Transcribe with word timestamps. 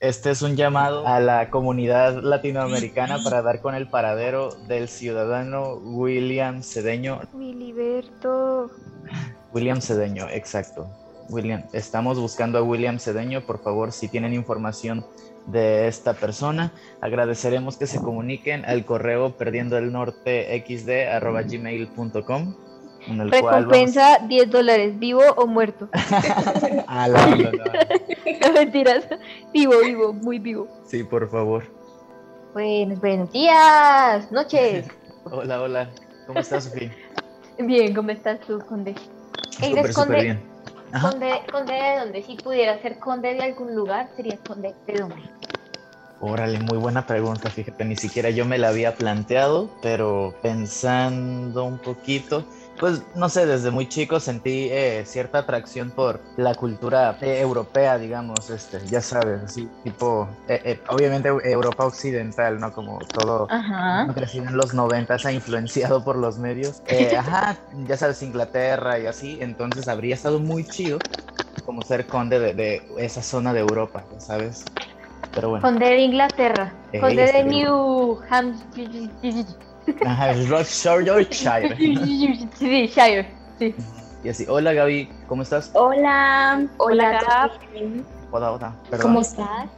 Este 0.00 0.30
es 0.30 0.40
un 0.40 0.56
llamado 0.56 1.06
a 1.06 1.20
la 1.20 1.50
comunidad 1.50 2.22
latinoamericana 2.22 3.18
para 3.22 3.42
dar 3.42 3.60
con 3.60 3.74
el 3.74 3.86
paradero 3.86 4.48
del 4.66 4.88
ciudadano 4.88 5.74
William 5.74 6.62
Cedeño. 6.62 7.20
William 9.52 9.82
Cedeño, 9.82 10.26
exacto. 10.30 10.88
William, 11.28 11.64
estamos 11.74 12.18
buscando 12.18 12.56
a 12.58 12.62
William 12.62 12.98
Cedeño. 12.98 13.42
Por 13.42 13.62
favor, 13.62 13.92
si 13.92 14.08
tienen 14.08 14.32
información 14.32 15.04
de 15.44 15.86
esta 15.86 16.14
persona, 16.14 16.72
agradeceremos 17.02 17.76
que 17.76 17.86
se 17.86 17.98
comuniquen 17.98 18.64
al 18.64 18.86
correo 18.86 19.36
perdiendo 19.36 19.76
el 19.76 19.92
norte 19.92 20.64
gmail.com 20.66 22.54
Recompensa 23.06 24.18
10 24.26 24.50
dólares, 24.50 24.98
vivo 24.98 25.22
o 25.36 25.46
muerto. 25.46 25.88
ah, 26.86 27.08
no, 27.08 27.36
no, 27.36 27.52
no. 27.52 27.64
mentiras. 28.54 29.04
Vivo, 29.52 29.80
vivo, 29.80 30.12
muy 30.12 30.38
vivo. 30.38 30.68
Sí, 30.84 31.04
por 31.04 31.28
favor. 31.30 31.64
Buenos, 32.52 33.00
buenos 33.00 33.32
días, 33.32 34.30
noches. 34.32 34.88
Hola, 35.24 35.60
hola. 35.60 35.90
¿Cómo 36.26 36.40
estás, 36.40 36.64
Sofía? 36.64 36.90
Bien, 37.58 37.94
¿cómo 37.94 38.10
estás 38.10 38.40
tú, 38.40 38.58
Conde? 38.66 38.94
Súper, 39.50 39.92
súper 39.92 40.22
bien. 40.22 40.42
Conde, 41.02 41.42
conde 41.52 41.74
de 41.74 41.98
dónde? 41.98 42.22
Si 42.22 42.36
pudiera 42.36 42.80
ser 42.80 42.98
conde 42.98 43.34
de 43.34 43.42
algún 43.42 43.74
lugar, 43.74 44.08
sería 44.16 44.38
conde 44.38 44.74
de 44.86 44.98
dónde. 44.98 45.22
Órale, 46.20 46.58
muy 46.58 46.78
buena 46.78 47.06
pregunta, 47.06 47.50
fíjate, 47.50 47.84
ni 47.84 47.96
siquiera 47.96 48.30
yo 48.30 48.44
me 48.44 48.58
la 48.58 48.68
había 48.68 48.94
planteado, 48.94 49.70
pero 49.82 50.34
pensando 50.42 51.64
un 51.64 51.78
poquito, 51.78 52.44
pues 52.80 53.02
no 53.14 53.28
sé, 53.28 53.44
desde 53.44 53.70
muy 53.70 53.86
chico 53.88 54.18
sentí 54.18 54.68
eh, 54.70 55.04
cierta 55.04 55.40
atracción 55.40 55.90
por 55.90 56.20
la 56.36 56.54
cultura 56.54 57.16
eh, 57.20 57.38
europea, 57.40 57.98
digamos, 57.98 58.48
este, 58.48 58.80
ya 58.86 59.02
sabes, 59.02 59.42
así, 59.42 59.68
tipo, 59.84 60.26
eh, 60.48 60.80
obviamente 60.88 61.28
Europa 61.28 61.84
occidental, 61.84 62.58
¿no? 62.58 62.72
Como 62.72 62.98
todo, 63.12 63.46
ajá. 63.50 64.12
crecí 64.14 64.38
en 64.38 64.56
los 64.56 64.72
90, 64.72 65.16
ha 65.22 65.32
influenciado 65.32 66.02
por 66.02 66.16
los 66.16 66.38
medios, 66.38 66.82
ajá, 67.18 67.56
ya 67.86 67.96
sabes, 67.98 68.22
Inglaterra 68.22 68.98
y 68.98 69.06
así, 69.06 69.38
entonces 69.40 69.86
habría 69.86 70.14
estado 70.14 70.40
muy 70.40 70.64
chido 70.64 70.98
como 71.66 71.82
ser 71.82 72.06
conde 72.06 72.40
de, 72.40 72.54
de 72.54 72.82
esa 72.96 73.22
zona 73.22 73.52
de 73.52 73.60
Europa, 73.60 74.02
¿sabes? 74.18 74.64
Pero 75.34 75.50
bueno. 75.50 75.62
Conde 75.62 75.86
de 75.86 76.00
Inglaterra. 76.00 76.72
Conde 76.98 77.32
de 77.32 77.44
New 77.44 78.18
Hampshire. 78.28 79.10
Ajá, 80.04 80.32
Shire. 80.34 81.76
Sí, 82.58 82.86
Shire, 82.86 83.34
sí. 83.58 83.74
Y 84.22 84.28
así, 84.28 84.44
hola 84.48 84.72
Gaby, 84.72 85.08
¿cómo 85.26 85.42
estás? 85.42 85.70
Hola, 85.74 86.66
hola, 86.76 87.22
Gaby. 87.72 88.04
Hola, 88.30 88.52
hola. 88.52 88.76
¿Cómo 89.00 89.20
estás? 89.20 89.70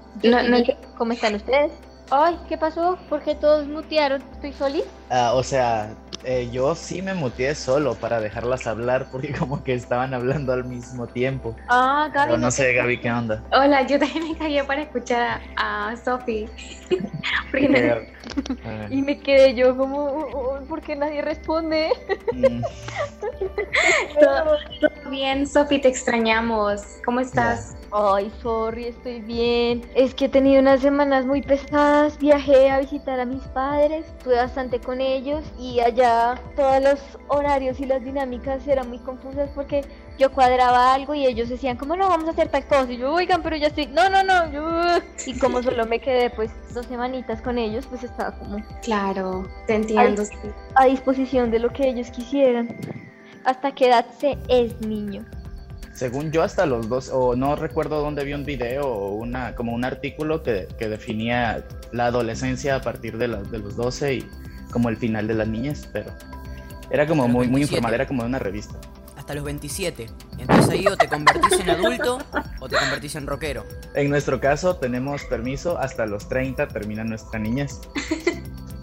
¿Cómo 0.96 1.12
están 1.12 1.34
ustedes? 1.36 1.72
Ay, 2.10 2.38
¿qué 2.48 2.58
pasó? 2.58 2.98
¿Por 3.08 3.22
qué 3.22 3.34
todos 3.34 3.66
mutearon? 3.68 4.22
¿Estoy 4.32 4.52
solís? 4.52 4.84
Ah, 5.10 5.32
o 5.34 5.42
sea, 5.42 5.94
eh, 6.24 6.48
yo 6.52 6.74
sí 6.74 7.02
me 7.02 7.14
muteé 7.14 7.54
solo 7.54 7.94
para 7.94 8.20
dejarlas 8.20 8.66
hablar 8.66 9.08
porque 9.10 9.32
como 9.38 9.64
que 9.64 9.74
estaban 9.74 10.12
hablando 10.12 10.52
al 10.52 10.64
mismo 10.64 11.06
tiempo. 11.06 11.56
Ah, 11.68 12.10
Gaby. 12.12 12.26
Pero 12.26 12.38
no 12.38 12.50
sé, 12.50 12.74
Gaby, 12.74 13.00
¿qué 13.00 13.10
onda? 13.10 13.42
Hola, 13.52 13.86
yo 13.86 13.98
también 13.98 14.28
me 14.28 14.36
caí 14.36 14.60
para 14.62 14.82
escuchar 14.82 15.40
a 15.56 15.94
Sofi. 17.52 17.68
y 18.90 19.02
me 19.02 19.20
quedé 19.20 19.54
yo 19.54 19.76
como, 19.76 20.04
uh, 20.04 20.60
uh, 20.62 20.66
¿por 20.66 20.80
qué 20.80 20.96
nadie 20.96 21.22
responde? 21.22 21.90
Mm. 22.32 22.62
¿Todo, 24.20 24.56
bien, 25.10 25.46
Sofi, 25.46 25.80
te 25.80 25.88
extrañamos. 25.88 26.82
¿Cómo 27.04 27.20
estás? 27.20 27.76
Ay, 27.90 28.32
sorry, 28.40 28.86
estoy 28.86 29.20
bien. 29.20 29.82
Es 29.94 30.14
que 30.14 30.24
he 30.24 30.28
tenido 30.28 30.60
unas 30.60 30.80
semanas 30.80 31.26
muy 31.26 31.42
pesadas. 31.42 32.18
Viajé 32.18 32.70
a 32.70 32.80
visitar 32.80 33.20
a 33.20 33.26
mis 33.26 33.42
padres, 33.48 34.06
estuve 34.06 34.36
bastante 34.36 34.80
con 34.80 35.00
ellos 35.00 35.44
y 35.58 35.80
allá 35.80 36.40
todos 36.56 36.82
los 36.82 37.00
horarios 37.28 37.80
y 37.80 37.86
las 37.86 38.02
dinámicas 38.02 38.66
eran 38.66 38.88
muy 38.88 38.98
confusas 38.98 39.50
porque 39.54 39.84
yo 40.22 40.32
cuadraba 40.32 40.94
algo 40.94 41.14
y 41.14 41.26
ellos 41.26 41.48
decían, 41.48 41.76
como 41.76 41.96
no, 41.96 42.08
vamos 42.08 42.28
a 42.28 42.30
hacer 42.30 42.48
tal 42.48 42.64
cosa. 42.64 42.90
Y 42.92 42.98
yo, 42.98 43.12
oigan, 43.12 43.42
pero 43.42 43.56
ya 43.56 43.66
estoy, 43.66 43.86
no, 43.86 44.08
no, 44.08 44.22
no. 44.22 44.52
Yo... 44.52 45.02
Y 45.26 45.38
como 45.38 45.62
solo 45.64 45.84
me 45.86 46.00
quedé 46.00 46.30
pues 46.30 46.50
dos 46.72 46.86
semanitas 46.86 47.42
con 47.42 47.58
ellos, 47.58 47.86
pues 47.86 48.04
estaba 48.04 48.32
como... 48.38 48.64
Claro, 48.82 49.48
te 49.66 49.74
entiendo. 49.74 50.22
A, 50.74 50.82
a 50.82 50.86
disposición 50.86 51.50
de 51.50 51.58
lo 51.58 51.70
que 51.70 51.88
ellos 51.88 52.10
quisieran. 52.10 52.76
¿Hasta 53.44 53.74
qué 53.74 53.88
edad 53.88 54.06
se 54.18 54.38
es 54.48 54.80
niño? 54.80 55.24
según 55.94 56.32
yo 56.32 56.42
hasta 56.42 56.64
los 56.64 56.88
dos, 56.88 57.10
o 57.12 57.36
no 57.36 57.54
recuerdo 57.54 58.00
dónde 58.00 58.24
vi 58.24 58.32
un 58.32 58.44
video 58.44 58.86
o 58.86 59.14
una, 59.14 59.54
como 59.54 59.72
un 59.72 59.84
artículo 59.84 60.42
que, 60.42 60.66
que 60.78 60.88
definía 60.88 61.64
la 61.92 62.06
adolescencia 62.06 62.76
a 62.76 62.80
partir 62.80 63.18
de, 63.18 63.28
de 63.28 63.58
los 63.58 63.76
12 63.76 64.14
y 64.14 64.26
como 64.72 64.88
el 64.88 64.96
final 64.96 65.28
de 65.28 65.34
las 65.34 65.46
niñas, 65.46 65.86
pero 65.92 66.10
era 66.90 67.06
como 67.06 67.28
muy, 67.28 67.46
muy 67.46 67.62
informal, 67.62 67.94
era 67.94 68.06
como 68.06 68.22
de 68.22 68.28
una 68.28 68.38
revista. 68.38 68.78
Hasta 69.22 69.34
los 69.34 69.44
27. 69.44 70.08
Entonces 70.36 70.68
ahí 70.68 70.84
o 70.88 70.96
te 70.96 71.06
convertís 71.06 71.60
en 71.60 71.70
adulto 71.70 72.18
o 72.58 72.68
te 72.68 72.76
convertís 72.76 73.14
en 73.14 73.28
rockero. 73.28 73.64
En 73.94 74.10
nuestro 74.10 74.40
caso 74.40 74.74
tenemos 74.74 75.22
permiso 75.26 75.78
hasta 75.78 76.06
los 76.06 76.28
30 76.28 76.66
termina 76.66 77.04
nuestra 77.04 77.38
niñez. 77.38 77.82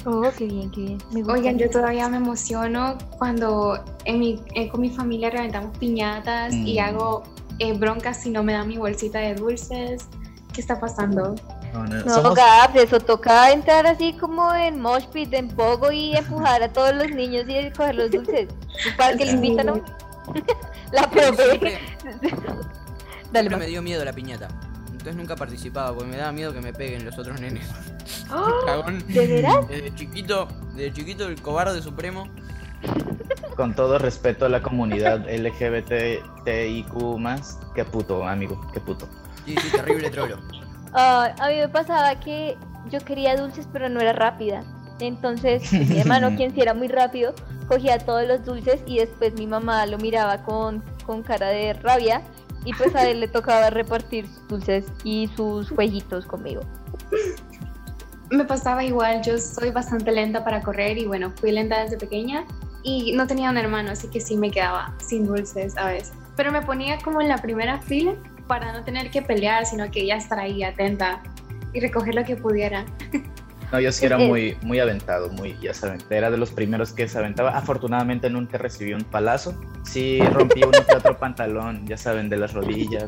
Oh, 0.05 0.31
qué 0.37 0.45
bien, 0.45 0.71
qué 0.71 0.79
bien. 1.11 1.29
Oigan, 1.29 1.57
yo 1.57 1.69
todavía 1.69 2.07
me 2.07 2.15
emociono 2.15 2.97
cuando 3.17 3.83
en 4.05 4.19
mi, 4.19 4.41
eh, 4.55 4.69
con 4.69 4.79
mi 4.79 4.89
familia 4.89 5.29
reventamos 5.29 5.77
piñatas 5.77 6.53
y 6.53 6.79
mm. 6.79 6.83
hago 6.85 7.23
eh, 7.59 7.73
broncas 7.73 8.21
si 8.23 8.29
no 8.29 8.41
me 8.41 8.53
dan 8.53 8.69
mi 8.69 8.77
bolsita 8.77 9.19
de 9.19 9.35
dulces. 9.35 10.07
¿Qué 10.53 10.61
está 10.61 10.79
pasando? 10.79 11.35
No, 11.73 11.85
no, 11.85 11.97
eso 12.75 12.99
toca 13.01 13.51
entrar 13.51 13.85
así 13.85 14.13
como 14.13 14.55
en 14.55 14.79
mosh 14.79 15.05
pit, 15.07 15.33
en 15.33 15.49
pogo 15.49 15.91
y 15.91 16.15
empujar 16.15 16.63
a 16.63 16.71
todos 16.71 16.95
los 16.95 17.11
niños 17.11 17.43
y 17.49 17.69
coger 17.71 17.95
los 17.95 18.09
dulces. 18.09 18.47
Para 18.97 19.17
que 19.17 19.25
le 19.25 19.31
invitan, 19.33 19.65
¿no? 19.65 19.83
la 20.91 21.09
profe. 21.09 21.79
Dale, 23.31 23.49
me 23.55 23.67
dio 23.67 23.81
miedo 23.81 24.03
la 24.03 24.13
piñata. 24.13 24.47
Entonces 24.91 25.15
nunca 25.15 25.35
participaba 25.35 25.93
porque 25.93 26.11
me 26.11 26.17
daba 26.17 26.31
miedo 26.31 26.53
que 26.53 26.61
me 26.61 26.73
peguen 26.73 27.05
los 27.05 27.17
otros 27.17 27.39
nenes. 27.39 27.65
¡Oh! 28.31 28.83
¿De 29.07 29.27
veras? 29.27 29.67
Desde 29.67 29.95
chiquito, 29.95 30.47
desde 30.75 30.93
chiquito 30.93 31.27
el 31.27 31.41
cobarde 31.41 31.81
supremo. 31.81 32.27
Con 33.55 33.75
todo 33.75 33.97
respeto 33.97 34.45
a 34.45 34.49
la 34.49 34.61
comunidad 34.61 35.25
LGBTIQ 35.29 36.93
más, 37.17 37.59
qué 37.75 37.83
puto, 37.85 38.25
amigo, 38.25 38.59
qué 38.73 38.79
puto. 38.79 39.07
Sí, 39.45 39.55
sí, 39.61 39.71
terrible 39.71 40.09
trolo. 40.09 40.37
a 40.93 41.33
mí 41.49 41.55
me 41.55 41.67
pasaba 41.67 42.19
que 42.19 42.57
yo 42.89 42.99
quería 42.99 43.35
dulces 43.35 43.67
pero 43.71 43.89
no 43.89 43.99
era 43.99 44.13
rápida. 44.13 44.63
Entonces 44.99 45.71
mi 45.71 45.99
hermano, 45.99 46.35
quien 46.35 46.53
sí 46.53 46.61
era 46.61 46.73
muy 46.73 46.87
rápido, 46.87 47.33
cogía 47.69 47.99
todos 47.99 48.27
los 48.27 48.43
dulces 48.43 48.81
y 48.85 48.97
después 48.97 49.33
mi 49.35 49.47
mamá 49.47 49.85
lo 49.85 49.97
miraba 49.99 50.43
con, 50.43 50.83
con 51.05 51.21
cara 51.23 51.49
de 51.49 51.73
rabia 51.73 52.21
y 52.65 52.73
pues 52.73 52.93
a 52.95 53.07
él 53.07 53.21
le 53.21 53.27
tocaba 53.27 53.69
repartir 53.69 54.27
sus 54.27 54.47
dulces 54.47 54.85
y 55.03 55.29
sus 55.37 55.69
jueguitos 55.69 56.25
conmigo. 56.25 56.61
Me 58.31 58.43
pasaba 58.43 58.83
igual, 58.83 59.21
yo 59.21 59.37
soy 59.37 59.71
bastante 59.71 60.11
lenta 60.11 60.43
para 60.43 60.61
correr 60.61 60.97
y 60.97 61.05
bueno, 61.05 61.31
fui 61.39 61.51
lenta 61.51 61.83
desde 61.83 61.97
pequeña 61.97 62.45
y 62.83 63.13
no 63.13 63.27
tenía 63.27 63.49
un 63.49 63.57
hermano, 63.57 63.91
así 63.91 64.07
que 64.09 64.19
sí 64.19 64.35
me 64.35 64.51
quedaba 64.51 64.95
sin 64.99 65.25
dulces 65.25 65.77
a 65.77 65.85
veces. 65.85 66.13
Pero 66.35 66.51
me 66.51 66.61
ponía 66.61 66.97
como 66.99 67.21
en 67.21 67.29
la 67.29 67.37
primera 67.37 67.79
fila 67.79 68.13
para 68.47 68.73
no 68.73 68.83
tener 68.83 69.11
que 69.11 69.21
pelear, 69.21 69.65
sino 69.65 69.89
que 69.91 70.05
ya 70.05 70.15
estar 70.15 70.39
ahí 70.39 70.63
atenta 70.63 71.21
y 71.73 71.79
recoger 71.79 72.15
lo 72.15 72.23
que 72.23 72.35
pudiera. 72.35 72.85
No, 73.71 73.79
yo 73.79 73.91
sí 73.91 74.05
era 74.05 74.17
muy, 74.17 74.57
muy 74.63 74.79
aventado, 74.79 75.29
muy, 75.29 75.55
ya 75.61 75.73
saben, 75.73 76.01
era 76.09 76.31
de 76.31 76.37
los 76.37 76.51
primeros 76.51 76.91
que 76.91 77.07
se 77.07 77.17
aventaba. 77.17 77.51
Afortunadamente 77.51 78.29
nunca 78.29 78.57
recibí 78.57 78.93
un 78.93 79.03
palazo. 79.03 79.53
Sí 79.83 80.19
rompí 80.33 80.63
uno 80.63 80.71
que 80.87 80.95
otro 80.95 81.17
pantalón, 81.17 81.85
ya 81.85 81.97
saben, 81.97 82.29
de 82.29 82.37
las 82.37 82.53
rodillas. 82.53 83.05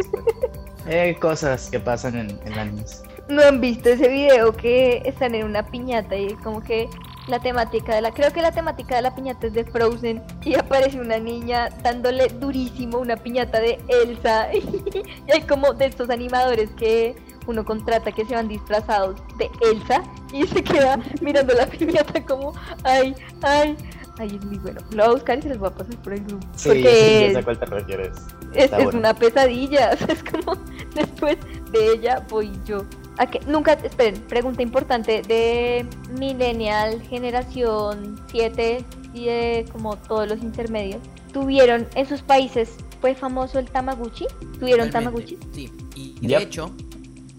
eh, 0.87 1.17
cosas 1.19 1.69
que 1.69 1.79
pasan 1.79 2.15
en, 2.15 2.39
en 2.45 2.53
animes. 2.59 3.03
¿No 3.27 3.41
han 3.41 3.59
visto 3.59 3.89
ese 3.89 4.07
video 4.07 4.55
que 4.55 5.01
están 5.05 5.33
en 5.35 5.45
una 5.45 5.65
piñata 5.65 6.15
y 6.15 6.33
como 6.35 6.61
que 6.61 6.87
la 7.27 7.39
temática 7.39 7.95
de 7.95 8.01
la, 8.01 8.11
creo 8.11 8.31
que 8.31 8.41
la 8.41 8.51
temática 8.51 8.95
de 8.95 9.03
la 9.03 9.15
piñata 9.15 9.47
es 9.47 9.53
de 9.53 9.63
Frozen 9.63 10.21
y 10.43 10.55
aparece 10.55 10.99
una 10.99 11.17
niña 11.17 11.69
dándole 11.83 12.27
durísimo 12.27 12.97
una 12.97 13.15
piñata 13.15 13.59
de 13.59 13.79
Elsa 13.87 14.53
y 14.53 15.31
hay 15.31 15.41
como 15.41 15.73
de 15.73 15.85
estos 15.85 16.09
animadores 16.09 16.69
que 16.71 17.15
uno 17.47 17.63
contrata 17.63 18.11
que 18.11 18.25
se 18.25 18.35
van 18.35 18.47
disfrazados 18.47 19.21
de 19.37 19.49
Elsa 19.61 20.03
y 20.31 20.47
se 20.47 20.63
queda 20.63 20.99
mirando 21.21 21.53
la 21.53 21.67
piñata 21.67 22.23
como, 22.25 22.53
ay, 22.83 23.15
ay, 23.41 23.75
ay, 24.17 24.35
es 24.35 24.45
muy 24.45 24.57
bueno. 24.57 24.81
Lo 24.91 25.03
voy 25.03 25.11
a 25.11 25.13
buscar 25.15 25.39
y 25.39 25.41
se 25.41 25.49
los 25.49 25.57
voy 25.57 25.69
a 25.69 25.75
pasar 25.75 25.95
por 25.97 26.13
el 26.13 26.23
grupo. 26.23 26.47
Sí, 26.55 26.69
porque 26.69 27.29
ya 27.31 27.39
sé 27.39 27.43
cuál 27.43 27.59
te 27.59 27.65
refieres. 27.65 28.17
Es, 28.53 28.71
es 28.71 28.93
una 28.93 29.13
pesadilla, 29.13 29.91
es 30.07 30.23
como 30.23 30.57
después 30.95 31.37
de 31.71 31.93
ella 31.93 32.25
voy 32.29 32.51
yo. 32.65 32.85
¿A 33.17 33.27
qué? 33.27 33.39
Nunca, 33.45 33.73
esperen, 33.73 34.15
pregunta 34.21 34.61
importante 34.61 35.21
de 35.21 35.85
Millennial, 36.17 37.01
generación 37.03 38.19
7 38.31 38.83
y 39.13 39.25
de 39.25 39.65
como 39.71 39.97
todos 39.97 40.27
los 40.27 40.41
intermedios. 40.41 41.01
¿Tuvieron 41.33 41.87
en 41.95 42.05
sus 42.07 42.21
países, 42.21 42.75
fue 42.99 43.15
famoso 43.15 43.59
el 43.59 43.69
Tamaguchi? 43.69 44.25
¿Tuvieron 44.59 44.89
Tamaguchi? 44.89 45.37
Sí, 45.53 45.71
y 45.95 46.27
de 46.27 46.37
hecho, 46.37 46.73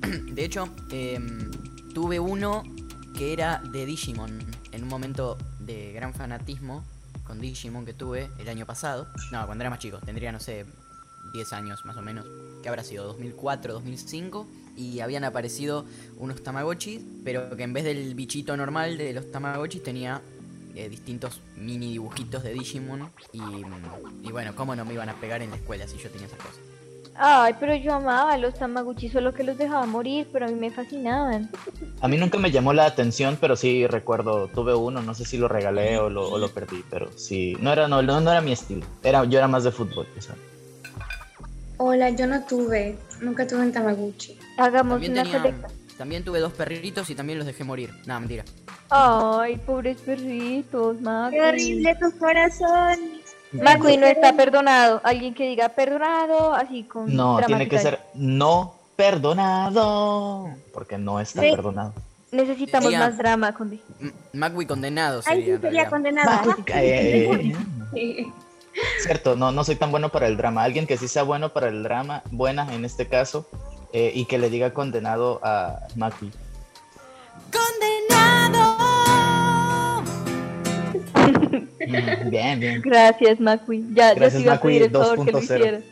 De 0.32 0.44
hecho, 0.44 0.68
em, 0.90 1.50
tuve 1.94 2.18
uno 2.18 2.62
que 3.16 3.32
era 3.32 3.58
de 3.58 3.86
Digimon. 3.86 4.38
En 4.72 4.82
un 4.82 4.88
momento 4.88 5.36
de 5.60 5.92
gran 5.92 6.14
fanatismo 6.14 6.84
con 7.24 7.40
Digimon 7.40 7.84
que 7.84 7.92
tuve 7.92 8.30
el 8.38 8.48
año 8.48 8.66
pasado. 8.66 9.06
No, 9.30 9.44
cuando 9.46 9.62
era 9.62 9.70
más 9.70 9.78
chico. 9.78 9.98
Tendría, 9.98 10.32
no 10.32 10.40
sé, 10.40 10.66
10 11.32 11.52
años 11.52 11.84
más 11.84 11.96
o 11.96 12.02
menos. 12.02 12.26
Que 12.62 12.68
habrá 12.68 12.84
sido 12.84 13.04
2004, 13.06 13.74
2005. 13.74 14.46
Y 14.76 15.00
habían 15.00 15.24
aparecido 15.24 15.84
unos 16.18 16.42
Tamagotchis. 16.42 17.02
Pero 17.24 17.56
que 17.56 17.62
en 17.62 17.72
vez 17.72 17.84
del 17.84 18.14
bichito 18.14 18.56
normal 18.56 18.98
de 18.98 19.12
los 19.12 19.30
Tamagotchis 19.30 19.82
tenía 19.82 20.22
eh, 20.74 20.88
distintos 20.88 21.40
mini 21.56 21.92
dibujitos 21.92 22.42
de 22.42 22.52
Digimon. 22.52 23.10
Y, 23.32 23.42
y 24.26 24.32
bueno, 24.32 24.54
¿cómo 24.54 24.74
no 24.74 24.84
me 24.84 24.94
iban 24.94 25.08
a 25.08 25.14
pegar 25.20 25.42
en 25.42 25.50
la 25.50 25.56
escuela 25.56 25.86
si 25.86 25.98
yo 25.98 26.10
tenía 26.10 26.26
esas 26.26 26.38
cosas? 26.38 26.71
Ay, 27.14 27.54
pero 27.60 27.74
yo 27.76 27.92
amaba 27.94 28.36
los 28.38 28.54
Tamagotchi, 28.54 29.10
solo 29.10 29.32
que 29.34 29.42
los 29.44 29.58
dejaba 29.58 29.84
morir, 29.86 30.28
pero 30.32 30.46
a 30.46 30.48
mí 30.48 30.54
me 30.54 30.70
fascinaban. 30.70 31.50
A 32.00 32.08
mí 32.08 32.16
nunca 32.16 32.38
me 32.38 32.50
llamó 32.50 32.72
la 32.72 32.86
atención, 32.86 33.36
pero 33.40 33.54
sí 33.54 33.86
recuerdo, 33.86 34.48
tuve 34.48 34.74
uno, 34.74 35.02
no 35.02 35.14
sé 35.14 35.24
si 35.26 35.36
lo 35.36 35.46
regalé 35.46 35.98
o 35.98 36.08
lo, 36.08 36.28
o 36.30 36.38
lo 36.38 36.48
perdí, 36.48 36.82
pero 36.90 37.10
sí, 37.16 37.56
no 37.60 37.70
era, 37.72 37.86
no, 37.86 38.00
no, 38.02 38.18
era 38.30 38.40
mi 38.40 38.52
estilo, 38.52 38.86
era, 39.02 39.24
yo 39.24 39.38
era 39.38 39.46
más 39.46 39.64
de 39.64 39.72
fútbol. 39.72 40.06
O 40.18 40.22
sea. 40.22 40.34
Hola, 41.76 42.10
yo 42.10 42.26
no 42.26 42.42
tuve, 42.44 42.96
nunca 43.20 43.46
tuve 43.46 43.60
un 43.60 43.72
Tamagotchi. 43.72 44.38
Hagamos 44.56 45.00
También, 45.02 45.12
una 45.12 45.42
tenía- 45.42 45.66
también 45.98 46.24
tuve 46.24 46.40
dos 46.40 46.52
perritos 46.52 47.10
y 47.10 47.14
también 47.14 47.38
los 47.38 47.46
dejé 47.46 47.62
morir. 47.64 47.90
No, 48.06 48.18
mentira. 48.18 48.44
Ay, 48.88 49.56
pobres 49.58 49.98
perritos, 49.98 51.00
Macui. 51.00 51.36
Qué 51.36 51.42
horrible 51.42 51.96
tu 52.00 52.18
corazón. 52.18 53.21
Macui 53.52 53.96
no 53.96 54.06
está 54.06 54.32
perdonado. 54.34 55.00
Alguien 55.04 55.34
que 55.34 55.46
diga 55.48 55.68
perdonado, 55.70 56.54
así 56.54 56.84
con 56.84 57.14
No, 57.14 57.40
tiene 57.46 57.68
que 57.68 57.78
ser 57.78 58.00
no 58.14 58.74
perdonado, 58.96 60.48
porque 60.72 60.98
no 60.98 61.20
está 61.20 61.42
Sí. 61.42 61.50
perdonado. 61.50 61.92
Necesitamos 62.30 62.92
más 62.94 63.18
drama, 63.18 63.52
Conde. 63.52 63.78
M- 64.00 64.12
Magui 64.32 64.64
condenado 64.66 65.20
sería. 65.20 65.44
sí 65.44 65.50
en 65.50 65.60
sería 65.60 65.88
condenado. 65.90 66.56
Eh, 66.68 67.52
Sí. 67.94 68.32
Cierto, 69.02 69.36
no, 69.36 69.52
no 69.52 69.64
soy 69.64 69.76
tan 69.76 69.90
bueno 69.90 70.08
para 70.08 70.26
el 70.28 70.38
drama. 70.38 70.62
Alguien 70.62 70.86
que 70.86 70.96
sí 70.96 71.06
sea 71.08 71.24
bueno 71.24 71.50
para 71.50 71.68
el 71.68 71.82
drama, 71.82 72.22
buena 72.30 72.72
en 72.72 72.86
este 72.86 73.06
caso, 73.06 73.46
eh, 73.92 74.12
y 74.14 74.24
que 74.24 74.38
le 74.38 74.48
diga 74.48 74.72
condenado 74.72 75.40
a 75.42 75.80
Maki. 75.94 76.30
Mm, 77.52 78.11
Bien, 82.30 82.60
bien. 82.60 82.82
Gracias, 82.82 83.40
Macui. 83.40 83.84
Ya, 83.92 84.14
Gracias, 84.14 84.42
ya 84.42 84.60
pedir 84.60 84.82
el 84.82 84.90
favor 84.90 85.24
que 85.24 85.32
lo 85.32 85.40
2.0. 85.40 85.42
hicieras. 85.44 85.84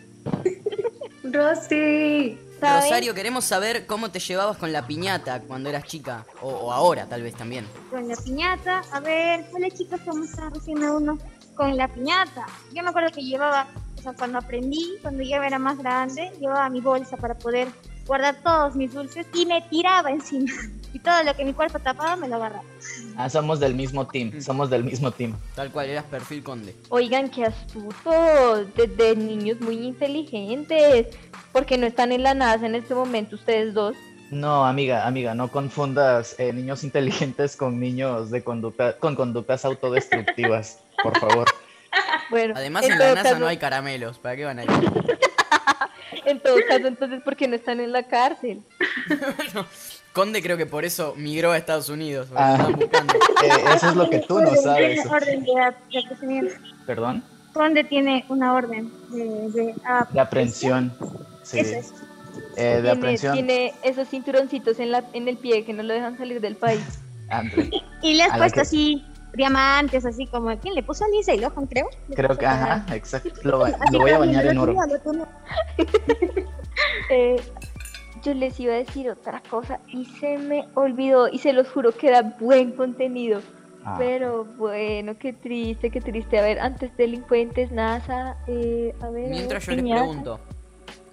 Rosy. 1.25 2.39
¿Saben? 2.61 2.83
Rosario, 2.83 3.15
queremos 3.15 3.45
saber 3.45 3.87
cómo 3.87 4.11
te 4.11 4.19
llevabas 4.19 4.59
con 4.59 4.71
la 4.73 4.87
piñata 4.87 5.41
cuando 5.41 5.71
eras 5.71 5.85
chica. 5.85 6.27
O, 6.43 6.49
o 6.51 6.73
ahora, 6.73 7.07
tal 7.07 7.23
vez 7.23 7.35
también. 7.35 7.67
Con 7.91 8.07
la 8.07 8.17
piñata. 8.17 8.83
A 8.93 9.01
ver, 9.01 9.47
hola 9.55 9.71
chicos, 9.71 10.01
¿cómo 10.05 10.25
están? 10.25 10.53
Recién 10.53 10.83
uno 10.85 11.19
con 11.55 11.77
la 11.77 11.89
piñata. 11.89 12.47
Yo 12.75 12.83
me 12.83 12.91
acuerdo 12.91 13.11
que 13.13 13.23
llevaba, 13.23 13.67
o 13.99 14.03
sea, 14.03 14.13
cuando 14.13 14.39
aprendí, 14.39 14.97
cuando 15.01 15.23
ya 15.23 15.45
era 15.45 15.59
más 15.59 15.79
grande, 15.79 16.31
llevaba 16.39 16.69
mi 16.69 16.81
bolsa 16.81 17.17
para 17.17 17.35
poder 17.35 17.69
guardar 18.07 18.37
todos 18.43 18.77
mis 18.77 18.93
dulces 18.93 19.27
y 19.35 19.47
me 19.47 19.63
tiraba 19.63 20.11
encima. 20.11 20.53
Y 20.93 20.99
todo 20.99 21.23
lo 21.23 21.35
que 21.37 21.45
mi 21.45 21.53
cuerpo 21.53 21.79
tapaba 21.79 22.17
me 22.17 22.29
lo 22.29 22.37
agarraba. 22.37 22.65
Ah, 23.17 23.31
somos 23.31 23.61
del 23.61 23.75
mismo 23.75 24.07
team, 24.07 24.41
somos 24.41 24.71
del 24.71 24.83
mismo 24.85 25.11
team. 25.13 25.37
Tal 25.55 25.71
cual, 25.71 25.89
eras 25.89 26.05
perfil 26.05 26.43
conde. 26.43 26.75
Oigan, 26.89 27.29
qué 27.31 27.45
astutos. 27.45 28.67
Desde 28.75 29.15
niños 29.17 29.61
muy 29.61 29.77
inteligentes. 29.87 31.07
Porque 31.53 31.79
no 31.79 31.87
están 31.87 32.13
en 32.13 32.23
la 32.23 32.35
NASA 32.35 32.67
en 32.67 32.75
este 32.75 32.95
momento 32.95 33.37
ustedes 33.37 33.75
dos. 33.75 33.97
No, 34.31 34.65
amiga, 34.65 35.07
amiga, 35.07 35.35
no 35.35 35.49
confundas 35.49 36.37
eh, 36.39 36.53
niños 36.53 36.85
inteligentes 36.85 37.57
con 37.57 37.81
niños 37.81 38.31
de 38.31 38.45
conducta, 38.45 38.97
con 38.97 39.17
conductas 39.17 39.65
autodestructivas, 39.65 40.79
por 41.03 41.19
favor. 41.19 41.47
Bueno, 42.31 42.55
Además, 42.57 42.85
en, 42.85 42.97
la 42.97 43.15
NASA 43.15 43.23
caso- 43.25 43.39
no 43.41 43.49
hay 43.49 43.57
caramelos. 43.57 44.19
¿Para 44.19 44.37
qué 44.37 44.45
van 44.45 44.61
a 44.61 44.65
ir? 44.65 44.71
En 46.27 46.39
todo 46.39 46.57
caso, 46.69 46.87
entonces, 46.87 47.23
¿por 47.23 47.35
qué 47.35 47.49
no 47.49 47.57
están 47.57 47.81
en 47.81 47.93
la 47.93 48.03
cárcel? 48.05 48.63
Conde 50.13 50.43
creo 50.43 50.57
que 50.57 50.67
por 50.67 50.85
eso 50.85 51.15
migró 51.17 51.53
a 51.53 51.57
Estados 51.57 51.89
Unidos. 51.89 52.29
Ah. 52.35 52.69
Eh, 53.43 53.49
eso 53.75 53.89
es 53.89 53.97
lo 53.97 54.11
que 54.11 54.19
tú 54.19 54.39
no 54.39 54.55
sabes. 54.57 55.01
Tiene 55.03 55.11
orden 55.11 55.43
de, 55.45 55.53
de 55.91 55.99
apresamiento. 55.99 56.55
Perdón, 56.85 57.23
¿Dónde 57.55 57.85
tiene 57.85 58.25
una 58.29 58.53
orden 58.53 58.93
de, 59.09 59.25
de 59.51 59.75
ah, 59.87 60.07
de 60.13 60.21
aprehensión. 60.21 60.93
Sí, 61.43 61.61
Eso 61.61 61.77
es. 61.79 61.95
eh, 62.57 62.63
de 62.63 62.75
tiene, 62.83 62.91
aprehensión. 62.91 63.33
tiene 63.33 63.73
esos 63.83 64.09
cinturoncitos 64.09 64.79
en, 64.79 64.91
la, 64.93 65.05
en 65.15 65.27
el 65.27 65.39
pie 65.39 65.65
que 65.65 65.73
no 65.73 65.83
lo 65.83 65.95
dejan 65.95 66.19
salir 66.19 66.43
del 66.43 66.55
país. 66.57 66.83
Andre. 67.31 67.71
Y 68.03 68.13
le 68.13 68.25
has 68.25 68.37
puesto 68.37 68.57
que- 68.57 68.61
así 68.61 69.05
diamantes, 69.33 70.05
así 70.05 70.27
como. 70.27 70.55
¿Quién 70.59 70.75
le 70.75 70.83
puso 70.83 71.05
a 71.05 71.09
Lindsay 71.09 71.39
Lohan, 71.41 71.67
creo? 71.67 71.89
Le 72.09 72.15
Creo 72.17 72.37
que, 72.37 72.45
ajá, 72.45 72.85
exacto. 72.95 73.31
Lo, 73.43 73.59
voy 73.59 74.11
a 74.11 74.19
bañar 74.19 74.45
en 74.47 74.59
oro. 74.59 74.75
Eh, 77.11 77.37
yo 78.23 78.35
les 78.35 78.59
iba 78.61 78.75
a 78.75 78.77
decir 78.77 79.11
otra 79.11 79.43
cosa 79.49 79.81
y 79.89 80.05
se 80.05 80.39
me 80.39 80.67
olvidó 80.75 81.29
y 81.29 81.39
se 81.39 81.53
los 81.53 81.69
juro 81.69 81.93
que 81.93 82.09
era 82.09 82.23
buen 82.41 82.73
contenido. 82.73 83.41
Ah, 83.85 83.97
Pero 83.99 84.45
bueno, 84.45 85.17
qué 85.19 85.33
triste, 85.33 85.91
qué 85.91 86.01
triste. 86.01 86.39
A 86.39 86.43
ver, 86.43 86.61
antes 86.61 86.95
delincuentes, 86.97 87.73
NASA, 87.73 88.37
eh, 88.47 88.95
a 89.01 89.09
ver. 89.09 89.31
Mientras 89.31 89.65
yo 89.65 89.73
les 89.73 89.83
piñata. 89.83 90.03
pregunto, 90.03 90.41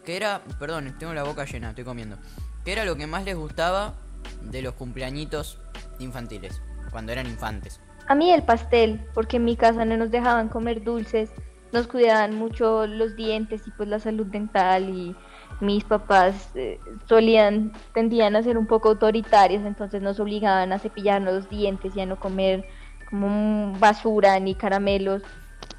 ¿qué 0.06 0.18
era, 0.18 0.42
perdón, 0.60 0.94
tengo 1.00 1.14
la 1.14 1.24
boca 1.24 1.46
llena, 1.46 1.70
estoy 1.70 1.86
comiendo. 1.86 2.18
¿Qué 2.66 2.74
era 2.74 2.84
lo 2.84 2.98
que 2.98 3.08
más 3.08 3.24
les 3.24 3.38
gustaba 3.38 3.94
de 4.42 4.62
los 4.62 4.74
cumpleañitos 4.74 5.60
infantiles, 6.00 6.62
cuando 6.92 7.14
eran 7.14 7.28
infantes? 7.28 7.80
A 8.08 8.16
mí 8.16 8.32
el 8.32 8.44
pastel, 8.44 9.00
porque 9.14 9.38
en 9.38 9.46
mi 9.46 9.56
casa 9.56 9.86
no 9.86 9.96
nos 9.96 10.12
dejaban 10.12 10.50
comer 10.50 10.84
dulces, 10.84 11.30
nos 11.72 11.88
cuidaban 11.88 12.36
mucho 12.36 12.86
los 12.88 13.16
dientes 13.16 13.66
y 13.68 13.72
pues 13.72 13.88
la 13.88 14.00
salud 14.00 14.26
dental 14.28 14.90
y 14.90 15.16
mis 15.60 15.84
papás 15.84 16.52
eh, 16.56 16.80
solían, 17.08 17.72
tendían 17.94 18.36
a 18.36 18.44
ser 18.44 18.58
un 18.58 18.68
poco 18.68 18.90
autoritarios, 18.90 19.64
entonces 19.66 20.02
nos 20.02 20.20
obligaban 20.20 20.72
a 20.72 20.80
cepillarnos 20.80 21.34
los 21.34 21.50
dientes 21.50 21.96
y 21.96 22.02
a 22.02 22.06
no 22.06 22.20
comer 22.20 22.66
como 23.10 23.74
basura 23.80 24.40
ni 24.40 24.56
caramelos. 24.56 25.24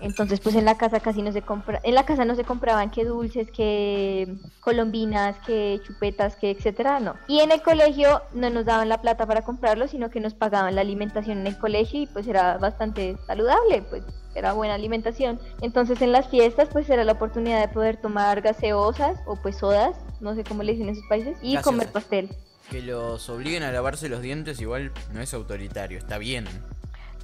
Entonces 0.01 0.41
pues 0.41 0.55
en 0.55 0.65
la 0.65 0.77
casa 0.77 1.01
casi 1.01 1.23
no 1.23 1.33
se 1.33 1.43
compra, 1.43 1.81
en 1.83 1.95
la 1.95 2.05
casa 2.05 2.25
no 2.25 2.35
se 2.35 2.45
compraban 2.45 2.91
que 2.91 3.05
dulces, 3.05 3.51
que 3.51 4.37
colombinas, 4.61 5.39
que 5.41 5.81
chupetas, 5.85 6.37
que 6.37 6.51
etcétera, 6.51 7.01
no. 7.01 7.15
Y 7.27 7.41
en 7.41 7.51
el 7.51 7.63
colegio 7.63 8.23
no 8.33 8.51
nos 8.51 8.65
daban 8.65 8.89
la 8.89 9.01
plata 9.01 9.27
para 9.27 9.43
comprarlo, 9.43 9.89
sino 9.89 10.11
que 10.11 10.21
nos 10.21 10.35
pagaban 10.35 10.75
la 10.75 10.83
alimentación 10.83 11.39
en 11.39 11.47
el 11.47 11.59
colegio 11.59 12.03
y 12.03 12.07
pues 12.07 12.29
era 12.29 12.59
bastante 12.59 13.17
saludable, 13.27 13.83
pues 13.83 14.05
era 14.35 14.53
buena 14.53 14.75
alimentación. 14.75 15.41
Entonces 15.61 16.01
en 16.01 16.13
las 16.13 16.29
fiestas 16.29 16.69
pues 16.73 16.89
era 16.91 17.05
la 17.05 17.13
oportunidad 17.13 17.61
de 17.61 17.73
poder 17.73 18.01
tomar 18.01 18.41
gaseosas 18.41 19.19
o 19.27 19.37
pues 19.37 19.57
sodas, 19.57 19.97
no 20.21 20.35
sé 20.35 20.45
cómo 20.45 20.63
le 20.63 20.73
dicen 20.73 20.89
en 20.89 20.95
esos 20.95 21.09
países, 21.09 21.37
y 21.43 21.57
comer 21.57 21.91
pastel. 21.91 22.31
Que 22.71 22.83
los 22.83 23.29
obliguen 23.31 23.63
a 23.63 23.73
lavarse 23.73 24.09
los 24.09 24.21
dientes 24.21 24.61
igual 24.61 24.93
no 25.13 25.21
es 25.21 25.33
autoritario, 25.35 25.99
está 25.99 26.19
bien. 26.19 26.47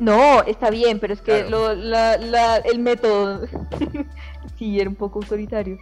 No, 0.00 0.42
está 0.42 0.70
bien, 0.70 0.98
pero 0.98 1.14
es 1.14 1.20
que 1.20 1.44
Claro. 1.46 1.50
lo- 1.50 1.74
la- 1.74 2.16
la- 2.16 2.56
el 2.56 2.78
método 2.80 3.46
sí 4.58 4.80
era 4.80 4.88
un 4.90 4.96
poco 4.96 5.20
autoritario. 5.20 5.78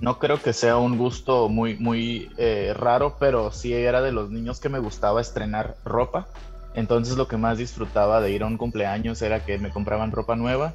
No 0.00 0.18
creo 0.20 0.40
que 0.40 0.52
sea 0.52 0.76
un 0.76 0.96
gusto 0.96 1.48
muy, 1.48 1.74
muy 1.76 2.30
eh, 2.38 2.72
raro, 2.76 3.16
pero 3.18 3.50
sí 3.50 3.72
era 3.74 4.00
de 4.00 4.12
los 4.12 4.30
niños 4.30 4.60
que 4.60 4.68
me 4.68 4.78
gustaba 4.78 5.20
estrenar 5.20 5.74
ropa. 5.84 6.28
Entonces 6.74 7.16
lo 7.16 7.26
que 7.26 7.36
más 7.36 7.58
disfrutaba 7.58 8.20
de 8.20 8.30
ir 8.30 8.44
a 8.44 8.46
un 8.46 8.58
cumpleaños 8.58 9.20
era 9.22 9.44
que 9.44 9.58
me 9.58 9.70
compraban 9.70 10.12
ropa 10.12 10.36
nueva 10.36 10.74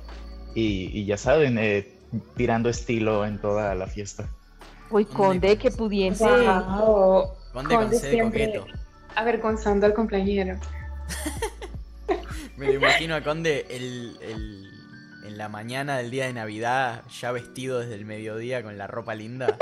y, 0.53 0.89
y 0.99 1.05
ya 1.05 1.15
saben, 1.17 1.57
eh, 1.57 1.87
tirando 2.35 2.67
estilo 2.67 3.25
en 3.25 3.39
toda 3.39 3.73
la 3.75 3.87
fiesta. 3.87 4.27
Uy, 4.91 5.05
conde, 5.05 5.57
qué 5.57 5.71
pudiente. 5.71 6.23
Wow. 6.25 7.29
Conde 7.53 7.75
con 7.75 7.83
Conde 7.85 7.97
C 7.99 8.07
de 8.07 8.11
siempre 8.13 8.45
coqueto. 8.57 8.65
avergonzando 9.15 9.85
al 9.85 9.93
compañero. 9.93 10.57
Me 12.57 12.67
lo 12.67 12.73
imagino 12.73 13.15
a 13.15 13.21
Conde 13.21 13.65
el, 13.69 14.17
el- 14.21 14.69
en 15.25 15.37
la 15.37 15.47
mañana 15.47 15.97
del 15.97 16.11
día 16.11 16.25
de 16.25 16.33
Navidad, 16.33 17.03
ya 17.21 17.31
vestido 17.31 17.79
desde 17.79 17.95
el 17.95 18.03
mediodía 18.05 18.61
con 18.61 18.77
la 18.77 18.87
ropa 18.87 19.15
linda. 19.15 19.55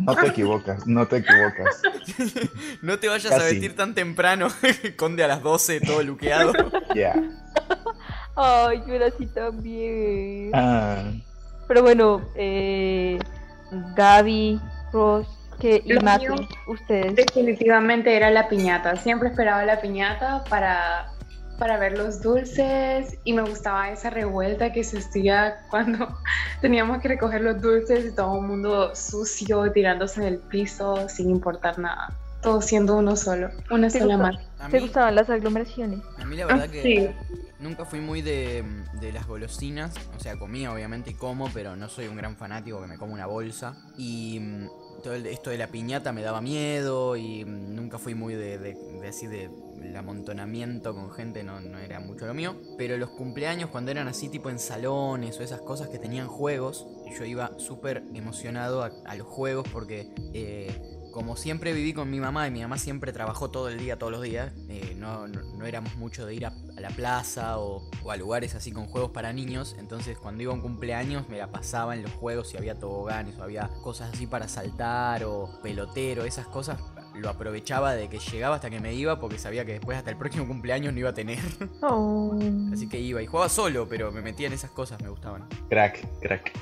No 0.00 0.14
te 0.14 0.26
equivocas, 0.26 0.86
no 0.86 1.06
te 1.08 1.16
equivocas. 1.18 1.80
No 2.82 2.98
te 2.98 3.08
vayas 3.08 3.32
a 3.32 3.38
vestir 3.42 3.74
tan 3.74 3.94
temprano, 3.94 4.48
Conde 4.96 5.24
a 5.24 5.28
las 5.28 5.42
12, 5.42 5.80
todo 5.80 6.02
luqueado. 6.02 6.52
Ya. 6.94 7.14
Ay, 8.36 8.82
yo 8.86 8.94
era 8.94 9.06
así 9.06 9.26
también. 9.26 10.50
Ah, 10.54 11.10
Pero 11.66 11.82
bueno, 11.82 12.22
eh, 12.36 13.18
Gaby, 13.96 14.60
Ross, 14.92 15.26
que, 15.58 15.82
y 15.84 15.92
mío- 15.94 16.48
ustedes. 16.68 17.14
Definitivamente 17.16 18.14
era 18.14 18.30
la 18.30 18.48
piñata. 18.48 18.94
Siempre 18.96 19.30
esperaba 19.30 19.64
la 19.64 19.80
piñata 19.80 20.44
para, 20.44 21.10
para 21.58 21.78
ver 21.78 21.98
los 21.98 22.22
dulces 22.22 23.18
y 23.24 23.32
me 23.32 23.42
gustaba 23.42 23.90
esa 23.90 24.10
revuelta 24.10 24.72
que 24.72 24.84
se 24.84 24.98
hacía 24.98 25.66
cuando 25.70 26.08
teníamos 26.60 27.00
que 27.00 27.08
recoger 27.08 27.40
los 27.42 27.60
dulces 27.60 28.04
y 28.06 28.14
todo 28.14 28.36
el 28.40 28.46
mundo 28.46 28.94
sucio 28.94 29.70
tirándose 29.72 30.20
en 30.20 30.26
el 30.28 30.38
piso 30.38 31.08
sin 31.08 31.30
importar 31.30 31.78
nada. 31.78 32.20
todo 32.40 32.62
siendo 32.62 32.96
uno 32.96 33.16
solo, 33.16 33.50
una 33.70 33.90
¿Te 33.90 33.98
sola 33.98 34.16
marca. 34.16 34.42
A 34.58 34.68
¿Te 34.68 34.80
gustaban 34.80 35.14
las 35.14 35.28
aglomeraciones? 35.30 36.04
a 36.16 36.24
mí 36.24 36.36
la 36.36 36.46
verdad 36.46 36.66
Ah, 36.66 36.68
que 36.70 36.82
sí. 36.82 37.16
nunca 37.58 37.84
fui 37.84 38.00
muy 38.00 38.22
de, 38.22 38.64
de 38.92 39.12
las 39.12 39.26
golosinas. 39.26 40.00
O 40.16 40.20
sea, 40.20 40.38
comía 40.38 40.72
obviamente 40.72 41.10
y 41.10 41.14
como, 41.14 41.52
pero 41.52 41.76
no 41.76 41.88
soy 41.88 42.06
un 42.08 42.16
gran 42.16 42.36
fanático 42.36 42.80
que 42.80 42.86
me 42.86 42.98
como 42.98 43.12
una 43.14 43.26
bolsa. 43.26 43.76
Y 43.96 44.40
mm, 44.40 44.68
todo 45.02 45.14
esto 45.14 45.50
de 45.50 45.58
la 45.58 45.68
piñata 45.68 46.12
me 46.12 46.22
daba 46.22 46.40
miedo 46.40 47.16
y 47.16 47.44
mm, 47.44 47.74
nunca 47.74 47.98
fui 47.98 48.14
muy 48.14 48.34
de, 48.34 48.58
de, 48.58 48.74
de 48.74 49.08
así 49.08 49.26
de 49.26 49.50
el 49.82 49.96
amontonamiento 49.96 50.94
con 50.94 51.10
gente, 51.10 51.42
no, 51.44 51.60
no 51.60 51.78
era 51.78 52.00
mucho 52.00 52.26
lo 52.26 52.34
mío. 52.34 52.56
Pero 52.76 52.96
los 52.98 53.10
cumpleaños 53.10 53.70
cuando 53.70 53.90
eran 53.90 54.08
así 54.08 54.28
tipo 54.28 54.50
en 54.50 54.58
salones 54.58 55.38
o 55.38 55.42
esas 55.42 55.60
cosas 55.60 55.88
que 55.88 55.98
tenían 55.98 56.28
juegos, 56.28 56.86
yo 57.16 57.24
iba 57.24 57.52
súper 57.58 58.02
emocionado 58.14 58.82
a, 58.82 58.90
a 59.06 59.16
los 59.16 59.26
juegos 59.26 59.66
porque... 59.72 60.10
eh, 60.34 60.94
como 61.10 61.36
siempre 61.36 61.72
viví 61.72 61.94
con 61.94 62.10
mi 62.10 62.20
mamá 62.20 62.46
y 62.46 62.50
mi 62.50 62.60
mamá 62.60 62.78
siempre 62.78 63.12
trabajó 63.12 63.50
todo 63.50 63.68
el 63.70 63.78
día, 63.78 63.98
todos 63.98 64.12
los 64.12 64.22
días, 64.22 64.52
eh, 64.68 64.94
no, 64.96 65.26
no, 65.26 65.42
no 65.56 65.66
éramos 65.66 65.96
mucho 65.96 66.26
de 66.26 66.34
ir 66.34 66.46
a, 66.46 66.52
a 66.78 66.80
la 66.80 66.90
plaza 66.90 67.58
o, 67.58 67.82
o 68.04 68.10
a 68.10 68.16
lugares 68.16 68.54
así 68.54 68.70
con 68.72 68.86
juegos 68.86 69.10
para 69.10 69.32
niños, 69.32 69.74
entonces 69.78 70.16
cuando 70.16 70.42
iba 70.42 70.52
a 70.52 70.54
un 70.54 70.60
cumpleaños 70.62 71.28
me 71.28 71.36
la 71.38 71.48
pasaba 71.50 71.94
en 71.94 72.02
los 72.02 72.12
juegos, 72.12 72.48
si 72.48 72.56
había 72.56 72.78
toboganes 72.78 73.36
o 73.38 73.42
había 73.42 73.68
cosas 73.82 74.12
así 74.14 74.26
para 74.26 74.48
saltar 74.48 75.24
o 75.24 75.50
pelotero, 75.62 76.24
esas 76.24 76.46
cosas, 76.46 76.80
lo 77.14 77.28
aprovechaba 77.28 77.94
de 77.94 78.08
que 78.08 78.18
llegaba 78.20 78.54
hasta 78.54 78.70
que 78.70 78.78
me 78.78 78.94
iba 78.94 79.18
porque 79.18 79.38
sabía 79.38 79.64
que 79.64 79.72
después 79.72 79.98
hasta 79.98 80.10
el 80.10 80.16
próximo 80.16 80.46
cumpleaños 80.46 80.92
no 80.92 81.00
iba 81.00 81.10
a 81.10 81.14
tener, 81.14 81.40
Oh. 81.82 82.38
así 82.72 82.88
que 82.88 83.00
iba 83.00 83.20
y 83.20 83.26
jugaba 83.26 83.48
solo, 83.48 83.88
pero 83.88 84.12
me 84.12 84.22
metía 84.22 84.46
en 84.46 84.52
esas 84.52 84.70
cosas, 84.70 85.02
me 85.02 85.08
gustaban. 85.08 85.48
Crack, 85.68 86.06
crack. 86.20 86.52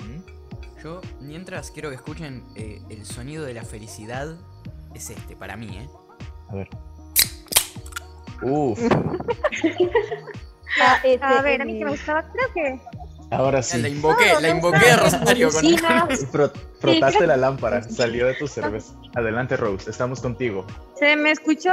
¿Mm? 0.00 0.82
Yo, 0.82 1.00
mientras 1.20 1.70
quiero 1.70 1.90
que 1.90 1.96
escuchen 1.96 2.44
eh, 2.54 2.80
el 2.88 3.04
sonido 3.04 3.44
de 3.44 3.52
la 3.54 3.62
felicidad, 3.62 4.36
es 4.94 5.10
este, 5.10 5.36
para 5.36 5.56
mí, 5.56 5.68
¿eh? 5.76 5.88
A 6.48 6.54
ver. 6.54 6.68
Uf, 8.42 8.78
Ah, 10.82 10.98
ese, 11.04 11.22
A 11.24 11.42
ver, 11.42 11.62
a 11.62 11.64
mí 11.64 11.78
que 11.78 11.84
me 11.84 11.90
gustaba, 11.92 12.22
creo 12.32 12.52
que 12.52 12.80
ahora 13.30 13.58
La 13.58 13.62
sí. 13.62 13.78
invoqué, 13.86 14.32
No, 14.34 14.40
la 14.40 14.48
invoqué 14.50 14.76
a 14.76 14.96
gustaban 14.96 15.02
las 15.02 15.20
Rosario 15.20 15.50
con... 16.30 16.50
frotaste 16.80 17.26
la 17.26 17.36
lámpara, 17.36 17.82
salió 17.82 18.26
de 18.26 18.34
tu 18.34 18.46
cerveza. 18.46 18.92
Adelante, 19.14 19.56
Rose, 19.56 19.90
estamos 19.90 20.20
contigo. 20.20 20.66
¿Se 20.98 21.16
me 21.16 21.30
escuchó? 21.32 21.70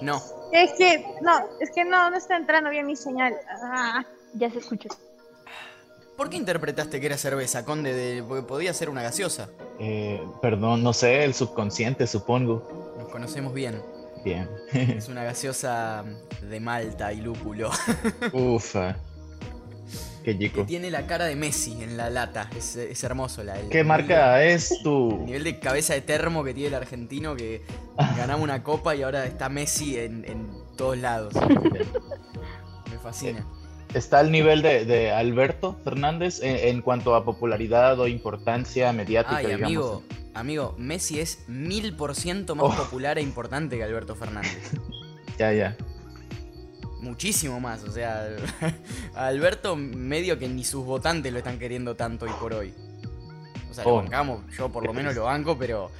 No, 0.00 0.22
Es 0.52 0.72
que, 0.78 1.04
no, 1.20 1.32
es 1.60 1.70
que 1.74 1.84
no, 1.84 2.10
no 2.10 2.16
está 2.16 2.36
entrando 2.36 2.70
bien 2.70 2.86
mi 2.86 2.96
señal. 2.96 3.34
Ah, 3.62 4.04
Ya 4.34 4.50
se 4.50 4.58
escucha. 4.58 4.88
¿por 6.16 6.28
qué 6.28 6.36
interpretaste 6.36 7.00
que 7.00 7.06
era 7.06 7.16
cerveza, 7.16 7.64
Conde? 7.64 7.94
De... 7.94 8.22
Porque 8.22 8.42
podía 8.42 8.72
ser 8.74 8.90
una 8.90 9.02
gaseosa. 9.02 9.48
Eh, 9.78 10.22
perdón, 10.42 10.82
no 10.82 10.92
sé, 10.92 11.24
el 11.24 11.32
subconsciente, 11.34 12.06
supongo. 12.06 12.94
Nos 12.98 13.08
conocemos 13.08 13.52
bien. 13.54 13.82
Bien. 14.24 14.48
Es 14.72 15.08
una 15.08 15.24
gaseosa 15.24 16.04
de 16.42 16.60
malta 16.60 17.12
y 17.12 17.20
lúpulo. 17.20 17.70
Ufa. 18.32 18.96
Qué 20.22 20.36
Que 20.36 20.38
chico. 20.38 20.64
tiene 20.66 20.90
la 20.90 21.06
cara 21.06 21.24
de 21.24 21.34
Messi 21.34 21.82
en 21.82 21.96
la 21.96 22.10
lata. 22.10 22.50
Es, 22.54 22.76
es 22.76 23.02
hermoso. 23.04 23.42
La, 23.42 23.54
el 23.58 23.68
¿Qué 23.68 23.82
nivel 23.82 23.86
marca 23.86 24.34
de- 24.36 24.52
es 24.52 24.70
El 24.72 24.82
tu...? 24.82 25.22
nivel 25.24 25.44
de 25.44 25.58
cabeza 25.58 25.94
de 25.94 26.02
termo 26.02 26.44
que 26.44 26.52
tiene 26.52 26.68
el 26.68 26.74
argentino 26.74 27.34
que 27.34 27.62
ganamos 28.16 28.44
una 28.44 28.62
copa 28.62 28.94
y 28.94 29.02
ahora 29.02 29.24
está 29.24 29.48
Messi 29.48 29.96
en, 29.98 30.24
en 30.26 30.50
todos 30.76 30.98
lados. 30.98 31.32
Me 32.90 32.98
fascina. 33.02 33.46
¿Está 33.94 34.20
al 34.20 34.30
nivel 34.30 34.62
de, 34.62 34.84
de 34.84 35.10
Alberto 35.12 35.76
Fernández 35.82 36.40
en, 36.42 36.56
en 36.68 36.80
cuanto 36.82 37.14
a 37.14 37.24
popularidad 37.24 37.98
o 37.98 38.06
importancia 38.06 38.92
mediática, 38.92 39.36
Ay, 39.38 39.46
digamos? 39.46 39.66
amigo, 39.66 40.02
amigo, 40.34 40.74
Messi 40.78 41.18
es 41.20 41.44
mil 41.48 41.96
por 41.96 42.14
ciento 42.14 42.54
más 42.54 42.66
Oh. 42.66 42.84
popular 42.84 43.18
e 43.18 43.22
importante 43.22 43.76
que 43.76 43.84
Alberto 43.84 44.14
Fernández. 44.14 44.70
Ya, 45.38 45.52
ya. 45.54 45.74
Muchísimo 47.00 47.60
más, 47.60 47.82
o 47.84 47.90
sea, 47.90 48.28
a 49.14 49.26
Alberto 49.26 49.74
medio 49.74 50.38
que 50.38 50.48
ni 50.48 50.64
sus 50.64 50.84
votantes 50.84 51.32
lo 51.32 51.38
están 51.38 51.58
queriendo 51.58 51.96
tanto 51.96 52.26
hoy 52.26 52.32
por 52.38 52.52
hoy. 52.52 52.74
O 53.70 53.74
sea, 53.74 53.84
lo 53.84 53.90
Oh. 53.94 53.96
bancamos, 53.96 54.42
yo 54.54 54.68
por 54.68 54.84
lo 54.86 54.92
menos 54.92 55.14
lo 55.14 55.24
banco, 55.24 55.56
pero 55.58 55.90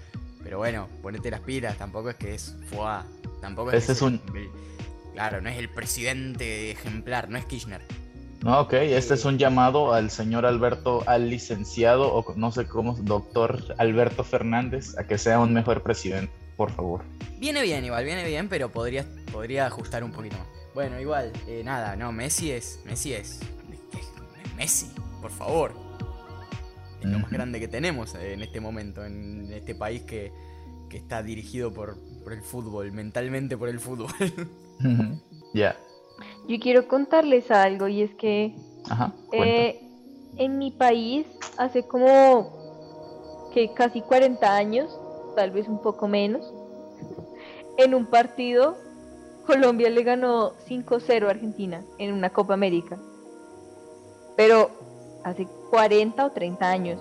pero 0.45 0.59
bueno, 0.59 0.89
ponete 1.03 1.31
las 1.31 1.41
pilas, 1.41 1.77
tampoco 1.79 2.11
es 2.11 2.17
que 2.17 2.35
es 2.35 2.55
fuá, 2.71 3.05
tampoco 3.41 3.71
es 3.73 3.79
Ese 3.79 3.87
que 3.87 3.93
es 3.93 4.03
un- 4.03 4.21
el- 4.35 4.51
claro, 5.21 5.43
no 5.43 5.51
es 5.51 5.59
el 5.59 5.69
presidente 5.69 6.71
ejemplar, 6.71 7.29
no 7.29 7.37
es 7.37 7.45
Kirchner. 7.45 7.83
No, 8.43 8.59
ok, 8.61 8.73
este 8.73 9.13
es 9.13 9.27
un 9.27 9.37
llamado 9.37 9.93
al 9.93 10.11
señor 10.11 10.47
Alberto, 10.47 11.03
al 11.07 11.29
licenciado, 11.29 12.15
o 12.15 12.35
no 12.37 12.51
sé 12.53 12.65
cómo, 12.67 12.95
doctor 13.03 13.75
Alberto 13.77 14.25
Fernández, 14.25 14.97
a 14.97 15.07
que 15.07 15.19
sea 15.19 15.39
un 15.39 15.53
mejor 15.53 15.83
presidente, 15.83 16.33
por 16.57 16.71
favor. 16.73 17.05
Viene 17.39 17.61
bien 17.61 17.85
igual, 17.85 18.03
viene 18.07 18.25
bien, 18.27 18.49
pero 18.49 18.71
podría, 18.71 19.05
podría 19.31 19.67
ajustar 19.67 20.03
un 20.05 20.11
poquito 20.13 20.39
más. 20.39 20.47
Bueno, 20.73 20.99
igual, 20.99 21.35
eh, 21.47 21.61
nada, 21.67 21.97
no, 21.97 22.13
Messi 22.13 22.51
es, 22.51 22.81
Messi 22.87 23.13
es, 23.13 23.41
es- 23.93 23.99
es 24.01 24.55
Messi, 24.57 24.91
por 25.21 25.31
favor. 25.33 25.75
Es 27.03 27.07
lo 27.11 27.19
más 27.19 27.31
grande 27.31 27.61
que 27.61 27.69
tenemos 27.69 28.15
eh, 28.15 28.33
en 28.33 28.41
este 28.43 28.59
momento, 28.61 29.05
en 29.05 29.53
este 29.53 29.75
país 29.75 30.01
que, 30.03 30.33
que 30.89 30.97
está 30.97 31.23
dirigido 31.23 31.75
por, 31.75 31.99
por 32.31 32.37
el 32.37 32.45
fútbol, 32.45 32.93
mentalmente 32.93 33.57
por 33.57 33.69
el 33.69 33.81
fútbol. 33.81 34.11
Ya, 35.53 35.77
Yo 36.47 36.61
quiero 36.61 36.87
contarles 36.87 37.51
algo 37.51 37.89
y 37.89 38.03
es 38.03 38.15
que 38.15 38.55
ajá, 38.89 39.13
eh, 39.33 39.81
en 40.37 40.59
mi 40.59 40.71
país 40.71 41.27
hace 41.59 41.83
como 41.83 43.51
que 43.53 43.75
casi 43.75 44.01
40 44.01 44.55
años, 44.55 44.97
tal 45.35 45.51
vez 45.51 45.67
un 45.67 45.83
poco 45.83 46.07
menos, 46.07 46.55
en 47.79 47.97
un 47.97 48.07
partido 48.07 48.77
Colombia 49.45 49.91
le 49.91 50.05
ganó 50.05 50.53
5-0 50.69 51.27
a 51.27 51.31
Argentina 51.31 51.83
en 51.99 52.13
una 52.13 52.31
Copa 52.31 52.55
América. 52.55 52.97
Pero 54.37 54.71
hace 55.25 55.49
40 55.71 56.27
o 56.27 56.31
30 56.31 56.71
años. 56.71 57.01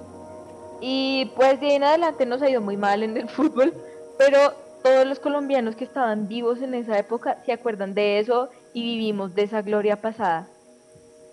Y 0.82 1.32
pues 1.36 1.62
de 1.62 1.68
ahí 1.68 1.76
en 1.76 1.84
adelante 1.84 2.26
nos 2.26 2.42
ha 2.42 2.50
ido 2.50 2.62
muy 2.62 2.78
mal 2.78 3.04
en 3.04 3.16
el 3.16 3.30
fútbol, 3.30 3.76
pero 4.18 4.69
todos 4.84 5.06
los 5.06 5.20
colombianos 5.20 5.76
que 5.76 5.84
estaban 5.84 6.28
vivos 6.28 6.62
en 6.62 6.74
esa 6.74 6.98
época 6.98 7.42
se 7.46 7.52
acuerdan 7.54 7.94
de 7.94 8.20
eso 8.20 8.50
y 8.74 8.82
vivimos 8.84 9.36
de 9.36 9.44
esa 9.44 9.62
gloria 9.62 10.02
pasada. 10.02 10.48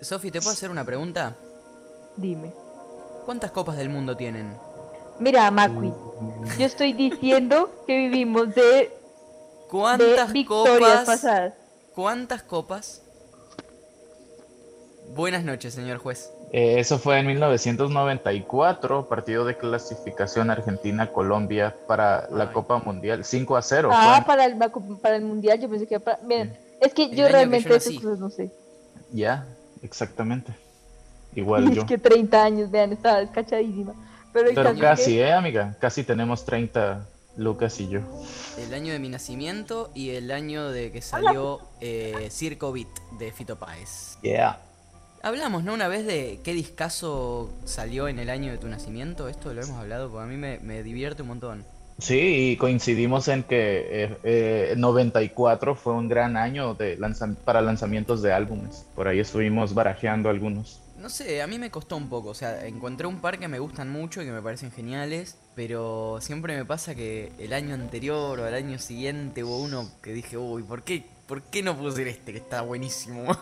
Sofi, 0.00 0.30
¿te 0.30 0.40
puedo 0.40 0.52
hacer 0.52 0.70
una 0.70 0.84
pregunta? 0.84 1.36
Dime. 2.16 2.52
¿Cuántas 3.24 3.50
copas 3.50 3.76
del 3.76 3.88
mundo 3.88 4.16
tienen? 4.16 4.56
Mira, 5.18 5.50
Macui, 5.50 5.92
yo 6.58 6.66
estoy 6.66 6.92
diciendo 6.92 7.70
que 7.86 7.96
vivimos 7.96 8.54
de, 8.54 8.62
de 8.62 8.92
¿Cuántas 9.70 10.32
victorias 10.32 11.00
copas? 11.00 11.06
pasadas. 11.06 11.54
¿Cuántas 11.94 12.42
copas? 12.42 13.02
Buenas 15.14 15.44
noches, 15.44 15.72
señor 15.74 15.98
juez. 15.98 16.30
Eh, 16.52 16.78
eso 16.78 16.98
fue 16.98 17.18
en 17.18 17.26
1994, 17.26 19.08
partido 19.08 19.44
de 19.44 19.56
clasificación 19.56 20.50
Argentina-Colombia 20.50 21.74
para 21.86 22.28
la 22.30 22.44
Ay. 22.44 22.50
Copa 22.52 22.78
Mundial, 22.78 23.24
5 23.24 23.56
a 23.56 23.62
0. 23.62 23.90
Ah, 23.92 24.22
para 24.26 24.44
el, 24.44 24.56
para 25.02 25.16
el 25.16 25.24
mundial, 25.24 25.60
yo 25.60 25.68
pensé 25.68 25.86
que 25.86 25.96
era 25.96 26.04
para. 26.04 26.18
Miren, 26.22 26.56
es 26.80 26.94
que 26.94 27.04
El 27.04 27.10
yo 27.16 27.26
que 27.26 27.32
realmente 27.32 27.68
yo 27.68 27.74
esas 27.76 27.94
cosas 27.94 28.18
no 28.18 28.30
sé. 28.30 28.50
Ya, 29.12 29.44
exactamente. 29.82 30.52
Igual 31.34 31.64
Y 31.72 31.74
yo. 31.74 31.82
es 31.82 31.88
que 31.88 31.98
30 31.98 32.42
años, 32.42 32.70
vean, 32.70 32.92
estaba 32.92 33.18
descachadísima. 33.20 33.94
Pero, 34.32 34.50
Pero 34.54 34.74
casi, 34.78 35.12
que- 35.16 35.20
¿eh, 35.22 35.32
amiga? 35.32 35.76
Casi 35.80 36.04
tenemos 36.04 36.44
30, 36.44 37.06
Lucas 37.36 37.80
y 37.80 37.88
yo. 37.88 38.00
El 38.58 38.72
año 38.72 38.92
de 38.92 38.98
mi 38.98 39.08
nacimiento 39.08 39.90
y 39.94 40.10
el 40.10 40.30
año 40.30 40.70
de 40.70 40.92
que 40.92 41.02
salió 41.02 41.60
eh, 41.80 42.28
Circo 42.30 42.72
Beat 42.72 42.88
de 43.18 43.32
Fito 43.32 43.56
Páez. 43.56 44.18
Yeah. 44.22 44.60
Hablamos, 45.26 45.64
¿no? 45.64 45.74
Una 45.74 45.88
vez 45.88 46.06
de 46.06 46.38
qué 46.44 46.54
discazo 46.54 47.52
salió 47.64 48.06
en 48.06 48.20
el 48.20 48.30
año 48.30 48.52
de 48.52 48.58
tu 48.58 48.68
nacimiento. 48.68 49.28
Esto 49.28 49.52
lo 49.52 49.60
hemos 49.60 49.76
hablado 49.76 50.08
porque 50.08 50.22
a 50.22 50.26
mí 50.28 50.36
me, 50.36 50.60
me 50.60 50.84
divierte 50.84 51.22
un 51.22 51.28
montón. 51.28 51.64
Sí, 51.98 52.52
y 52.52 52.56
coincidimos 52.56 53.26
en 53.26 53.42
que 53.42 54.04
eh, 54.04 54.18
eh, 54.22 54.74
94 54.76 55.74
fue 55.74 55.94
un 55.94 56.06
gran 56.06 56.36
año 56.36 56.74
de 56.74 56.96
para 57.44 57.60
lanzamientos 57.60 58.22
de 58.22 58.32
álbumes. 58.32 58.86
Por 58.94 59.08
ahí 59.08 59.18
estuvimos 59.18 59.74
barajeando 59.74 60.28
algunos. 60.28 60.80
No 60.96 61.08
sé, 61.08 61.42
a 61.42 61.48
mí 61.48 61.58
me 61.58 61.72
costó 61.72 61.96
un 61.96 62.08
poco. 62.08 62.28
O 62.28 62.34
sea, 62.34 62.64
encontré 62.64 63.08
un 63.08 63.20
par 63.20 63.40
que 63.40 63.48
me 63.48 63.58
gustan 63.58 63.90
mucho 63.90 64.22
y 64.22 64.26
que 64.26 64.30
me 64.30 64.42
parecen 64.42 64.70
geniales. 64.70 65.38
Pero 65.56 66.18
siempre 66.20 66.56
me 66.56 66.64
pasa 66.64 66.94
que 66.94 67.32
el 67.40 67.52
año 67.52 67.74
anterior 67.74 68.38
o 68.38 68.46
el 68.46 68.54
año 68.54 68.78
siguiente 68.78 69.42
hubo 69.42 69.58
uno 69.60 69.90
que 70.02 70.12
dije, 70.12 70.36
uy, 70.36 70.62
¿por 70.62 70.84
qué, 70.84 71.04
¿por 71.26 71.42
qué 71.42 71.62
no 71.62 71.76
puse 71.76 72.08
este 72.08 72.32
que 72.32 72.38
está 72.38 72.62
buenísimo? 72.62 73.36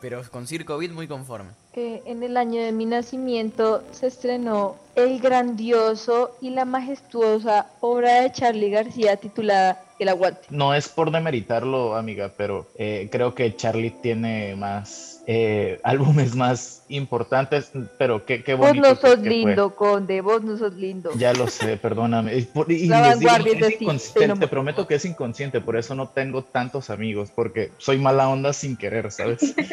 pero 0.00 0.22
con 0.30 0.46
Circo 0.46 0.76
Beat 0.78 0.92
muy 0.92 1.08
conforme. 1.08 1.50
Que 1.72 2.02
en 2.06 2.22
el 2.22 2.36
año 2.36 2.60
de 2.62 2.72
mi 2.72 2.84
nacimiento 2.84 3.84
se 3.92 4.08
estrenó 4.08 4.76
el 4.96 5.20
grandioso 5.20 6.36
y 6.40 6.50
la 6.50 6.64
majestuosa 6.64 7.66
obra 7.80 8.22
de 8.22 8.32
Charlie 8.32 8.70
García 8.70 9.16
titulada 9.16 9.80
El 10.00 10.08
Aguante. 10.08 10.40
No 10.50 10.74
es 10.74 10.88
por 10.88 11.12
demeritarlo, 11.12 11.94
amiga, 11.94 12.32
pero 12.36 12.66
eh, 12.76 13.08
creo 13.12 13.34
que 13.36 13.54
Charlie 13.54 13.90
tiene 14.02 14.56
más 14.56 15.22
eh, 15.28 15.78
álbumes 15.84 16.34
más 16.34 16.82
importantes, 16.88 17.70
pero 17.98 18.24
qué, 18.26 18.42
qué 18.42 18.54
Vos 18.54 18.68
bonito. 18.70 18.88
no 18.88 18.94
que- 18.96 19.00
sos 19.00 19.10
que 19.16 19.20
fue. 19.20 19.30
lindo, 19.30 19.76
Conde, 19.76 20.20
vos 20.22 20.42
no 20.42 20.56
sos 20.58 20.74
lindo. 20.74 21.12
Ya 21.16 21.32
lo 21.34 21.46
sé, 21.46 21.76
perdóname. 21.76 22.36
Y, 22.36 22.42
por- 22.42 22.70
y 22.72 22.86
La 22.86 23.10
les 23.10 23.20
digo, 23.20 23.30
es 23.46 23.80
inconsciente, 23.80 24.40
te 24.40 24.48
prometo 24.48 24.88
que 24.88 24.96
es 24.96 25.04
inconsciente, 25.04 25.60
por 25.60 25.76
eso 25.76 25.94
no 25.94 26.08
tengo 26.08 26.42
tantos 26.42 26.90
amigos, 26.90 27.30
porque 27.32 27.70
soy 27.78 27.98
mala 27.98 28.28
onda 28.28 28.52
sin 28.52 28.76
querer, 28.76 29.12
¿sabes? 29.12 29.54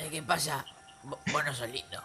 Eh, 0.00 0.06
¿Qué 0.12 0.22
pasa? 0.22 0.64
Vo- 1.08 1.18
Vos 1.32 1.44
no 1.44 1.54
sos 1.54 1.68
lindo. 1.72 2.02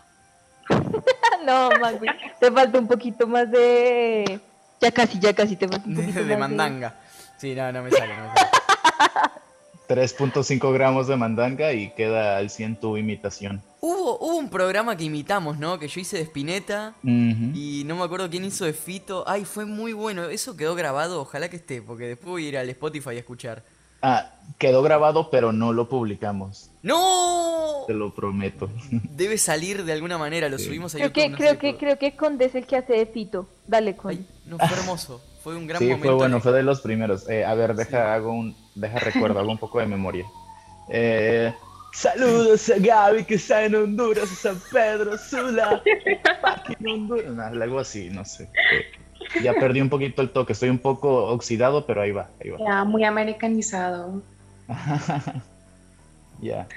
no, 1.45 1.69
Magui, 1.81 2.07
te 2.39 2.51
falta 2.51 2.79
un 2.79 2.87
poquito 2.87 3.27
más 3.27 3.49
de... 3.51 4.39
Ya 4.81 4.91
casi, 4.91 5.19
ya 5.19 5.33
casi 5.33 5.55
te 5.55 5.67
falta 5.67 5.87
un 5.87 5.95
poquito 5.95 6.23
De 6.23 6.37
más 6.37 6.49
mandanga. 6.49 6.95
Sí, 7.37 7.53
no, 7.55 7.71
no 7.71 7.83
me 7.83 7.91
sale, 7.91 8.15
no 8.15 8.23
me 8.23 8.29
sale. 8.35 8.49
3.5 9.89 10.73
gramos 10.73 11.07
de 11.07 11.17
mandanga 11.17 11.73
y 11.73 11.91
queda 11.91 12.37
al 12.37 12.49
100 12.49 12.77
tu 12.79 12.95
imitación. 12.97 13.61
Hubo, 13.81 14.17
hubo 14.17 14.37
un 14.37 14.49
programa 14.49 14.95
que 14.95 15.03
imitamos, 15.03 15.59
¿no? 15.59 15.77
Que 15.77 15.89
yo 15.89 15.99
hice 15.99 16.17
de 16.17 16.23
Spinetta 16.23 16.93
y 17.03 17.83
no 17.85 17.97
me 17.97 18.03
acuerdo 18.03 18.29
quién 18.29 18.45
hizo 18.45 18.63
de 18.63 18.71
Fito. 18.73 19.25
Ay, 19.27 19.43
fue 19.43 19.65
muy 19.65 19.91
bueno. 19.91 20.23
Eso 20.25 20.55
quedó 20.55 20.73
grabado, 20.73 21.21
ojalá 21.21 21.49
que 21.49 21.57
esté, 21.57 21.81
porque 21.81 22.05
después 22.07 22.27
voy 22.29 22.45
a 22.45 22.49
ir 22.49 22.57
al 22.57 22.69
Spotify 22.69 23.09
a 23.09 23.13
escuchar. 23.19 23.63
Ah, 24.03 24.29
quedó 24.59 24.81
grabado, 24.83 25.29
pero 25.31 25.51
no 25.53 25.71
lo 25.73 25.87
publicamos, 25.89 26.69
¡No! 26.83 27.83
te 27.87 27.93
lo 27.93 28.13
prometo. 28.13 28.69
Debe 28.91 29.37
salir 29.37 29.83
de 29.85 29.93
alguna 29.93 30.17
manera, 30.17 30.49
lo 30.49 30.57
Sí. 30.59 30.65
subimos 30.65 30.93
a 30.93 30.97
Creo 30.97 31.07
YouTube. 31.07 31.23
que, 31.23 31.29
no 31.29 31.37
creo 31.37 31.57
que, 31.57 31.69
por- 31.71 31.79
creo 31.79 31.97
que 31.99 32.15
Conde 32.15 32.45
es 32.45 32.55
el 32.55 32.65
que 32.67 32.75
hace 32.75 32.93
de 32.93 33.05
Fito. 33.05 33.47
Dale, 33.65 33.95
Conde. 33.95 34.19
Ay, 34.19 34.27
no, 34.45 34.57
fue 34.59 34.77
hermoso. 34.77 35.21
Fue 35.43 35.55
un 35.57 35.67
gran 35.67 35.79
Sí, 35.79 35.85
momento. 35.85 36.05
fue 36.07 36.15
bueno, 36.15 36.39
fue 36.41 36.51
de 36.53 36.63
los 36.63 36.81
primeros. 36.81 37.29
Eh, 37.29 37.43
a 37.45 37.53
ver, 37.55 37.75
deja, 37.75 38.13
hago 38.13 38.31
un, 38.31 38.55
deja 38.75 38.99
recuerdo, 38.99 39.39
hago 39.39 39.51
un 39.51 39.57
poco 39.57 39.79
de 39.79 39.87
memoria. 39.87 40.25
Eh, 40.89 41.53
saludos 41.93 42.69
a 42.69 42.75
Gaby 42.79 43.23
que 43.25 43.35
está 43.35 43.63
en 43.65 43.75
Honduras, 43.75 44.31
a 44.31 44.35
San 44.35 44.61
Pedro 44.71 45.17
Sula, 45.17 45.81
fucking 46.67 46.87
Honduras. 46.87 47.31
Nah, 47.33 47.47
algo 47.47 47.79
así, 47.79 48.09
no 48.09 48.23
sé. 48.25 48.43
Eh, 48.43 48.85
ya 49.41 49.53
perdí 49.53 49.81
un 49.81 49.89
poquito 49.89 50.21
el 50.21 50.29
toque, 50.29 50.53
estoy 50.53 50.69
un 50.69 50.79
poco 50.79 51.25
oxidado, 51.25 51.85
pero 51.85 52.01
ahí 52.01 52.11
va, 52.11 52.29
ahí 52.41 52.49
va. 52.49 52.57
Ya, 52.59 52.83
muy 52.83 53.03
americanizado. 53.03 54.21
Ya. 56.41 56.67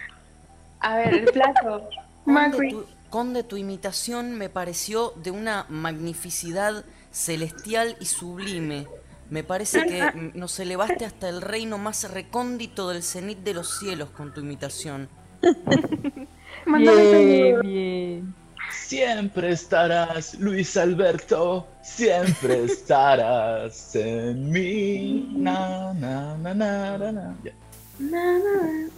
A 0.79 0.97
ver, 0.97 1.15
el 1.15 1.25
plato. 1.33 1.89
Conde 2.25 2.71
tu, 2.71 2.87
Conde, 3.11 3.43
tu 3.43 3.57
imitación 3.57 4.37
me 4.39 4.49
pareció 4.49 5.13
de 5.17 5.33
una 5.33 5.67
magnificidad 5.69 6.85
celestial 7.11 7.97
y 8.01 8.07
sublime. 8.07 8.87
Me 9.31 9.43
parece 9.43 9.85
que 9.87 10.31
nos 10.35 10.61
elevaste 10.61 11.05
hasta 11.05 11.29
el 11.29 11.41
reino 11.41 11.79
más 11.79 12.09
recóndito 12.11 12.89
del 12.91 13.03
cenit 13.03 13.39
de 13.39 13.55
los 13.55 13.79
cielos 13.79 14.11
con 14.11 14.33
tu 14.33 14.41
imitación. 14.41 15.09
Mándame 16.67 17.11
saludos. 17.11 17.63
bien. 17.63 18.35
Siempre 18.73 19.51
estarás, 19.53 20.35
Luis 20.35 20.77
Alberto, 20.77 21.67
siempre 21.83 22.65
estarás 22.65 23.95
en 23.97 24.51
mí. 24.51 25.29
Na, 25.37 25.93
na, 25.95 26.37
na, 26.39 26.55
na, 26.55 26.99
na, 26.99 27.13
na. 27.13 27.37
Ya. 27.43 27.53
Na, 27.99 28.39
na. 28.39 28.89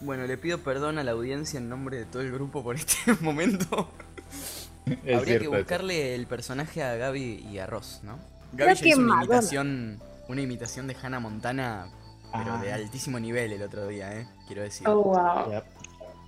Bueno, 0.00 0.26
le 0.26 0.36
pido 0.38 0.58
perdón 0.58 0.98
a 0.98 1.04
la 1.04 1.12
audiencia 1.12 1.58
en 1.58 1.68
nombre 1.68 1.98
de 1.98 2.04
todo 2.04 2.22
el 2.22 2.30
grupo 2.32 2.62
por 2.62 2.76
este 2.76 2.96
momento. 3.20 3.88
Es 4.86 5.16
Habría 5.16 5.24
cierto 5.24 5.38
que 5.38 5.44
eso. 5.44 5.50
buscarle 5.64 6.14
el 6.14 6.26
personaje 6.26 6.82
a 6.82 6.94
Gaby 6.96 7.46
y 7.50 7.58
a 7.58 7.66
Ross, 7.66 8.00
¿no? 8.02 8.18
Gaby 8.52 8.74
ya 8.74 8.86
hizo 8.88 8.98
una 8.98 9.06
Madonna. 9.16 9.24
imitación, 9.36 10.00
una 10.28 10.40
imitación 10.42 10.86
de 10.86 10.96
Hannah 11.02 11.20
Montana, 11.20 11.86
pero 12.32 12.54
Ah. 12.54 12.60
de 12.62 12.72
altísimo 12.72 13.18
nivel 13.18 13.52
el 13.52 13.62
otro 13.62 13.86
día, 13.88 14.14
¿eh? 14.14 14.26
Quiero 14.46 14.62
decir. 14.62 14.86
Oh, 14.88 15.02
wow. 15.02 15.62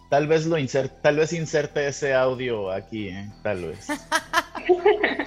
Tal 0.09 0.29
vez 0.29 0.47
lo 0.47 0.57
insert, 0.57 1.03
tal 1.03 1.17
vez 1.17 1.33
inserte 1.33 1.89
ese 1.89 2.15
audio 2.15 2.71
aquí, 2.71 3.09
¿eh? 3.09 3.29
tal 3.43 3.65
vez. 3.65 3.89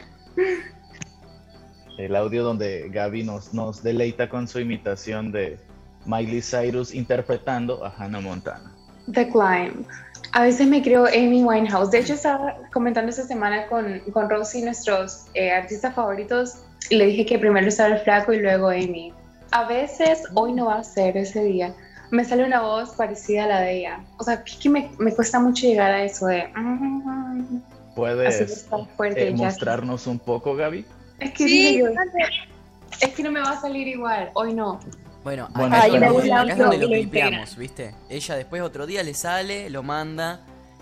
El 1.97 2.15
audio 2.15 2.43
donde 2.43 2.87
Gaby 2.89 3.23
nos, 3.23 3.53
nos 3.53 3.83
deleita 3.83 4.29
con 4.29 4.47
su 4.47 4.61
imitación 4.61 5.33
de 5.33 5.59
Miley 6.05 6.41
Cyrus 6.41 6.93
interpretando 6.93 7.85
a 7.85 7.89
Hannah 7.89 8.21
Montana. 8.21 8.73
The 9.11 9.27
Climb. 9.29 9.85
A 10.31 10.43
veces 10.43 10.67
me 10.67 10.81
creo 10.81 11.07
Amy 11.07 11.43
Winehouse. 11.43 11.91
De 11.91 11.99
hecho, 11.99 12.13
estaba 12.13 12.55
comentando 12.71 13.09
esta 13.09 13.23
semana 13.23 13.67
con, 13.67 13.99
con 14.13 14.29
Rosy, 14.29 14.61
nuestros 14.61 15.25
eh, 15.33 15.51
artistas 15.51 15.95
favoritos, 15.95 16.59
y 16.89 16.95
le 16.95 17.07
dije 17.07 17.25
que 17.25 17.39
primero 17.39 17.67
estaba 17.67 17.95
el 17.95 18.01
flaco 18.01 18.31
y 18.33 18.39
luego 18.39 18.69
Amy. 18.69 19.11
A 19.51 19.67
veces, 19.67 20.23
hoy 20.35 20.53
no 20.53 20.67
va 20.67 20.75
a 20.79 20.83
ser 20.83 21.17
ese 21.17 21.43
día, 21.43 21.73
me 22.11 22.25
sale 22.25 22.43
una 22.45 22.61
voz 22.61 22.91
parecida 22.91 23.43
a 23.45 23.47
la 23.47 23.61
de 23.61 23.79
ella. 23.79 24.03
O 24.17 24.23
sea, 24.23 24.43
es 24.45 24.55
que 24.57 24.69
me, 24.69 24.91
me 24.99 25.13
cuesta 25.13 25.39
mucho 25.39 25.67
llegar 25.67 25.91
a 25.91 26.03
eso 26.03 26.25
de... 26.27 26.49
¿Puedes 27.95 28.67
fuerte. 28.95 29.27
eh, 29.27 29.31
ya. 29.31 29.37
mostrarnos 29.37 30.07
un 30.07 30.19
poco, 30.19 30.55
Gaby? 30.55 30.85
Es 31.19 31.31
que, 31.33 31.47
Sí, 31.47 31.81
es 33.01 33.13
que 33.13 33.23
no 33.23 33.31
me 33.31 33.41
va 33.41 33.51
a 33.51 33.61
salir 33.61 33.87
igual. 33.87 34.29
Hoy 34.33 34.53
no. 34.53 34.79
Bueno, 35.23 35.49
Bueno, 35.53 35.75
acá, 35.75 35.83
Ahí 35.83 35.95
es 35.95 35.99
me 35.99 36.07
donde- 36.07 36.21
gusta 36.21 36.35
acá 36.41 36.41
es 36.51 36.57
mucho 36.57 36.69
donde 36.69 36.77
lo 36.77 36.87
clipeamos, 36.87 37.57
¿viste? 37.57 37.95
Ella 38.09 38.35
después 38.35 38.61
otro 38.61 38.85
día 38.87 39.03
le 39.03 39.13
sale, 39.13 39.69
lo 39.69 39.83
manda 39.83 40.39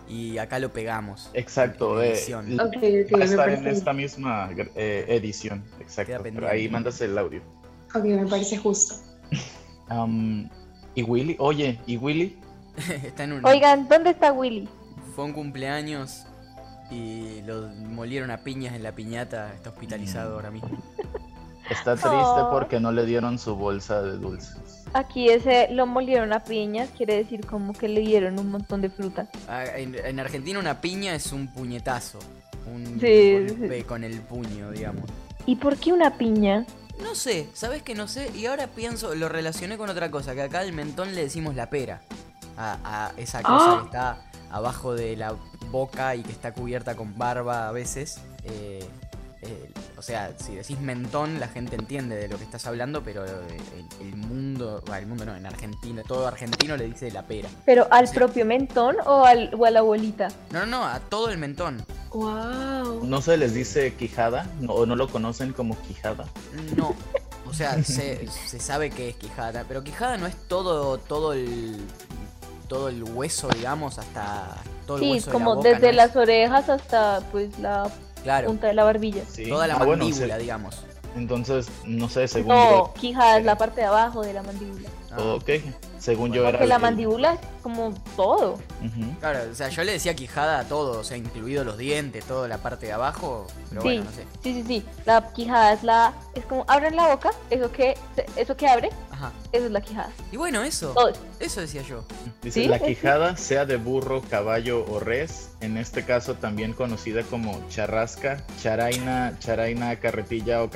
y 0.08 0.38
acá 0.38 0.60
lo 0.60 0.72
pegamos. 0.72 1.30
Exacto, 1.34 2.02
En 2.02 2.10
eh, 2.10 2.12
edición. 2.14 2.48
l- 2.52 2.62
Ok, 2.62 2.76
ok, 2.78 3.20
va 3.20 3.22
a 3.22 3.26
estar 3.26 3.50
en 3.50 3.68
esta 3.68 3.94
misma 3.94 4.50
eh, 4.76 5.06
edición, 5.10 5.64
exacto. 5.80 6.20
Pero 6.22 6.48
ahí 6.48 6.70
mandas 6.70 7.02
el 7.02 7.18
audio. 7.18 7.42
ok, 7.96 8.04
me 8.04 8.28
parece 8.28 8.58
justo. 8.58 8.96
Am, 9.90 10.50
¿Y 10.98 11.04
Willy? 11.04 11.36
Oye, 11.38 11.80
¿y 11.86 11.96
Willy? 11.98 12.36
Está 13.06 13.26
en 13.26 13.34
un... 13.34 13.46
Oigan, 13.46 13.88
¿dónde 13.88 14.10
está 14.10 14.34
Willy? 14.34 14.68
Fue 15.16 15.26
un 15.26 15.34
cumpleaños 15.34 16.26
y 16.90 17.42
lo 17.46 17.68
molieron 17.68 18.32
a 18.32 18.38
piñas 18.40 18.74
en 18.74 18.82
la 18.82 18.94
piñata. 18.94 19.54
Está 19.54 19.70
hospitalizado 19.70 20.34
ahora 20.34 20.50
mismo. 20.50 20.70
Está 21.70 21.92
triste 21.96 22.10
Oh. 22.12 22.50
porque 22.52 22.80
no 22.80 22.92
le 22.92 23.06
dieron 23.06 23.38
su 23.38 23.56
bolsa 23.56 24.02
de 24.02 24.18
dulces. 24.18 24.58
Aquí 24.94 25.30
ese 25.30 25.68
lo 25.72 25.86
molieron 25.86 26.34
a 26.34 26.44
piñas, 26.44 26.90
quiere 26.98 27.18
decir 27.18 27.46
como 27.46 27.74
que 27.74 27.88
le 27.90 28.00
dieron 28.02 28.40
un 28.40 28.50
montón 28.50 28.82
de 28.82 28.90
fruta. 28.90 29.28
Ah, 29.48 29.66
En, 29.76 29.94
en 29.94 30.20
Argentina 30.20 30.58
una 30.60 30.82
piña 30.82 31.14
es 31.14 31.32
un 31.32 31.48
puñetazo. 31.54 32.18
Un 32.74 33.00
Sí, 33.00 33.46
golpe 33.60 33.84
con 33.84 34.04
el 34.04 34.20
puño, 34.22 34.72
digamos. 34.72 35.04
¿Y 35.46 35.58
por 35.58 35.78
qué 35.78 35.94
una 35.94 36.18
piña? 36.18 36.66
No 37.02 37.16
sé, 37.16 37.48
¿sabes 37.54 37.84
que 37.84 37.96
no 37.96 38.08
sé? 38.08 38.32
Y 38.36 38.46
ahora 38.48 38.68
pienso, 38.68 39.14
lo 39.16 39.30
relacioné 39.30 39.78
con 39.78 39.90
otra 39.90 40.10
cosa, 40.12 40.34
que 40.34 40.42
acá 40.42 40.60
al 40.60 40.74
mentón 40.74 41.14
le 41.16 41.22
decimos 41.24 41.56
la 41.56 41.70
pera. 41.70 42.02
A, 42.58 42.78
a 42.84 43.12
esa 43.18 43.44
cosa 43.44 43.74
Ah. 43.74 43.78
que 43.80 43.86
está 43.86 44.22
abajo 44.52 44.96
de 44.96 45.16
la 45.16 45.36
boca 45.70 46.16
y 46.16 46.24
que 46.24 46.32
está 46.32 46.54
cubierta 46.54 46.96
con 46.96 47.16
barba 47.18 47.68
a 47.68 47.72
veces. 47.72 48.20
Eh, 48.46 48.84
eh, 49.44 49.72
o 49.96 50.02
sea, 50.02 50.34
si 50.40 50.56
decís 50.56 50.80
mentón, 50.80 51.40
la 51.40 51.48
gente 51.48 51.76
entiende 51.76 52.16
de 52.16 52.28
lo 52.28 52.38
que 52.38 52.44
estás 52.44 52.66
hablando, 52.66 53.04
pero 53.04 53.24
eh, 53.26 53.30
el, 54.02 54.08
el 54.08 54.16
mundo, 54.16 54.82
bueno, 54.88 54.98
el 55.02 55.06
mundo 55.08 55.26
no, 55.26 55.36
en 55.36 55.46
Argentina, 55.46 56.02
todo 56.08 56.28
argentino 56.28 56.76
le 56.76 56.86
dice 56.86 57.12
la 57.12 57.22
pera. 57.22 57.48
¿Pero 57.66 57.88
al 57.92 58.08
Sí. 58.08 58.16
propio 58.16 58.44
mentón 58.46 58.96
o, 59.06 59.24
al, 59.24 59.54
o 59.56 59.64
a 59.66 59.70
la 59.70 59.80
abuelita? 59.80 60.30
No, 60.50 60.62
no, 60.62 60.66
no, 60.66 60.86
a 60.88 61.00
todo 61.00 61.30
el 61.30 61.38
mentón. 61.38 61.86
Wow. 62.12 63.04
¿No 63.06 63.22
se 63.22 63.38
les 63.38 63.54
dice 63.54 63.94
quijada? 63.96 64.48
¿No- 64.60 64.74
¿O 64.74 64.86
no 64.86 64.96
lo 64.96 65.08
conocen 65.10 65.54
como 65.54 65.80
quijada? 65.82 66.26
No. 66.76 66.96
O 67.46 67.54
sea, 67.54 67.82
se, 67.84 68.28
se 68.28 68.60
sabe 68.60 68.90
que 68.90 69.10
es 69.10 69.16
quijada, 69.16 69.64
pero 69.68 69.84
quijada 69.84 70.18
no 70.18 70.28
es 70.28 70.36
todo, 70.48 70.98
todo 70.98 71.34
el 71.34 71.78
todo 72.68 72.90
el 72.90 73.02
hueso, 73.04 73.48
digamos, 73.48 73.98
hasta 73.98 74.58
todo 74.86 74.98
el 74.98 75.04
Sí, 75.04 75.12
hueso 75.12 75.26
de 75.28 75.32
como 75.32 75.50
la 75.52 75.56
boca, 75.56 75.70
desde 75.70 75.88
¿no 75.88 75.94
las 75.96 76.16
orejas 76.18 76.68
hasta 76.68 77.22
pues 77.32 77.58
la 77.60 77.90
claro, 78.24 78.48
punta 78.48 78.68
de 78.68 78.74
la 78.74 78.84
barbilla. 78.84 79.24
Sí. 79.32 79.48
toda 79.48 79.68
la 79.68 79.76
Ah, 79.76 79.86
bueno, 79.86 80.04
mandíbula, 80.04 80.36
se- 80.36 80.42
digamos. 80.42 80.76
entonces, 81.16 81.68
no 81.86 82.10
sé, 82.10 82.28
según 82.28 82.50
No, 82.50 82.70
yo. 82.88 82.94
quijada 83.00 83.38
es 83.40 83.46
la 83.46 83.58
parte 83.58 83.80
de 83.80 83.88
abajo 83.88 84.22
de 84.24 84.34
la 84.34 84.44
mandíbula. 84.44 84.90
Ah, 85.12 85.36
Ok, 85.36 85.50
según 86.08 86.32
yo 86.32 86.42
era. 86.44 86.52
Porque 86.52 86.68
la 86.68 86.76
el- 86.78 86.82
mandíbula 86.82 87.34
es 87.34 87.40
como 87.62 87.94
todo. 88.16 88.58
Claro, 89.20 89.40
o 89.52 89.56
sea, 89.56 89.68
yo 89.68 89.84
le 89.84 89.92
decía 89.92 90.16
quijada 90.16 90.60
a 90.60 90.64
todo, 90.64 91.00
o 91.02 91.04
sea, 91.04 91.18
incluido 91.18 91.66
los 91.66 91.78
dientes, 91.78 92.24
toda 92.24 92.48
la 92.48 92.60
parte 92.60 92.86
de 92.86 92.94
abajo, 92.94 93.46
pero 93.70 93.82
Sí. 93.82 93.88
bueno, 93.88 94.04
no 94.06 94.12
sé. 94.12 94.24
Sí, 94.42 94.54
sí, 94.54 94.64
sí. 94.66 94.86
La 95.06 95.34
quijada 95.34 95.74
es 95.74 95.84
la 95.84 96.14
es 96.34 96.46
como 96.46 96.64
abren 96.70 96.96
la 96.96 97.10
boca, 97.10 97.32
eso 97.50 97.70
que 97.72 97.98
eso 98.38 98.56
que 98.56 98.68
abre, 98.68 98.90
Ajá. 99.12 99.32
eso 99.52 99.66
es 99.66 99.72
la 99.72 99.82
quijada. 99.82 100.12
Y 100.32 100.38
bueno, 100.38 100.64
eso, 100.64 100.94
Todo 100.94 101.12
eso. 101.42 101.60
decía 101.62 101.82
yo. 101.82 102.06
Dice, 102.42 102.62
¿Sí? 102.62 102.68
la 102.70 102.80
quijada, 102.80 103.36
sea 103.36 103.66
de 103.66 103.76
burro, 103.76 104.22
caballo 104.30 104.86
o 104.90 105.00
res, 105.02 105.50
en 105.60 105.76
este 105.76 106.06
caso 106.06 106.36
también 106.36 106.72
conocida 106.72 107.24
como 107.24 107.60
charrasca, 107.68 108.46
charaina, 108.62 109.34
charaina, 109.40 109.96
carretilla 109.98 110.64
o 110.64 110.70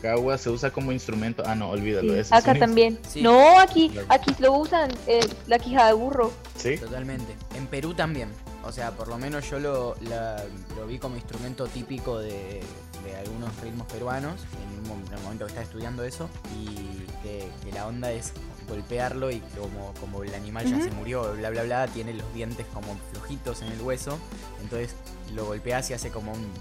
cagua, 0.00 0.38
se 0.38 0.48
usa 0.48 0.70
como 0.70 0.92
instrumento. 0.92 1.42
Ah, 1.44 1.54
no, 1.56 1.68
olvídalo. 1.70 2.14
Sí, 2.22 2.30
Acá 2.32 2.54
también. 2.54 2.98
Sí. 3.06 3.20
No, 3.20 3.58
aquí 3.58 3.92
aquí 4.08 4.34
lo 4.38 4.52
usan 4.52 4.77
eh, 5.06 5.20
la 5.46 5.58
quijada 5.58 5.88
de 5.88 5.94
burro. 5.94 6.32
Sí, 6.56 6.76
Totalmente. 6.78 7.34
En 7.54 7.66
Perú 7.66 7.94
también. 7.94 8.30
O 8.64 8.72
sea, 8.72 8.90
por 8.90 9.08
lo 9.08 9.16
menos 9.18 9.48
yo 9.48 9.58
lo, 9.58 9.94
la- 10.02 10.44
lo 10.76 10.86
vi 10.86 10.98
como 10.98 11.16
instrumento 11.16 11.66
típico 11.68 12.18
de, 12.18 12.60
de 13.04 13.16
algunos 13.24 13.56
ritmos 13.62 13.86
peruanos 13.86 14.40
en, 14.62 14.78
un 14.80 14.90
mom- 15.02 15.06
en 15.06 15.12
el 15.14 15.20
momento 15.22 15.44
que 15.46 15.50
estaba 15.50 15.64
estudiando 15.64 16.02
eso. 16.04 16.28
Y 16.56 17.04
que, 17.22 17.48
que 17.64 17.72
la 17.72 17.86
onda 17.86 18.10
es 18.12 18.32
golpearlo 18.68 19.30
y 19.30 19.40
como, 19.58 19.94
como 20.00 20.22
el 20.24 20.34
animal 20.34 20.66
ya 20.66 20.82
se 20.82 20.90
murió, 20.90 21.32
bla 21.34 21.48
bla 21.50 21.62
bla, 21.62 21.86
tiene 21.86 22.12
los 22.12 22.34
dientes 22.34 22.66
como 22.74 22.96
flojitos 23.12 23.62
en 23.62 23.72
el 23.72 23.80
hueso. 23.80 24.18
Entonces 24.60 24.94
lo 25.34 25.46
golpeas 25.46 25.88
y 25.90 25.94
hace 25.94 26.10
como 26.10 26.32
un... 26.32 26.52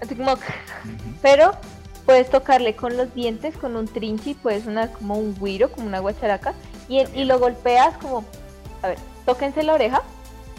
Así 0.00 0.14
como... 0.14 0.34
Pero 1.22 1.52
puedes 2.06 2.30
tocarle 2.30 2.76
con 2.76 2.96
los 2.96 3.12
dientes, 3.14 3.56
con 3.56 3.74
un 3.76 3.86
trinchi, 3.88 4.34
puede 4.34 4.62
sonar 4.62 4.92
como 4.92 5.14
un 5.16 5.34
guiro, 5.34 5.70
como 5.70 5.86
una 5.86 5.98
guacharaca, 5.98 6.54
y, 6.90 7.00
y 7.18 7.24
lo 7.24 7.38
golpeas 7.38 7.96
como, 7.96 8.24
a 8.82 8.88
ver, 8.88 8.98
tóquense 9.24 9.62
la 9.62 9.72
oreja, 9.72 10.02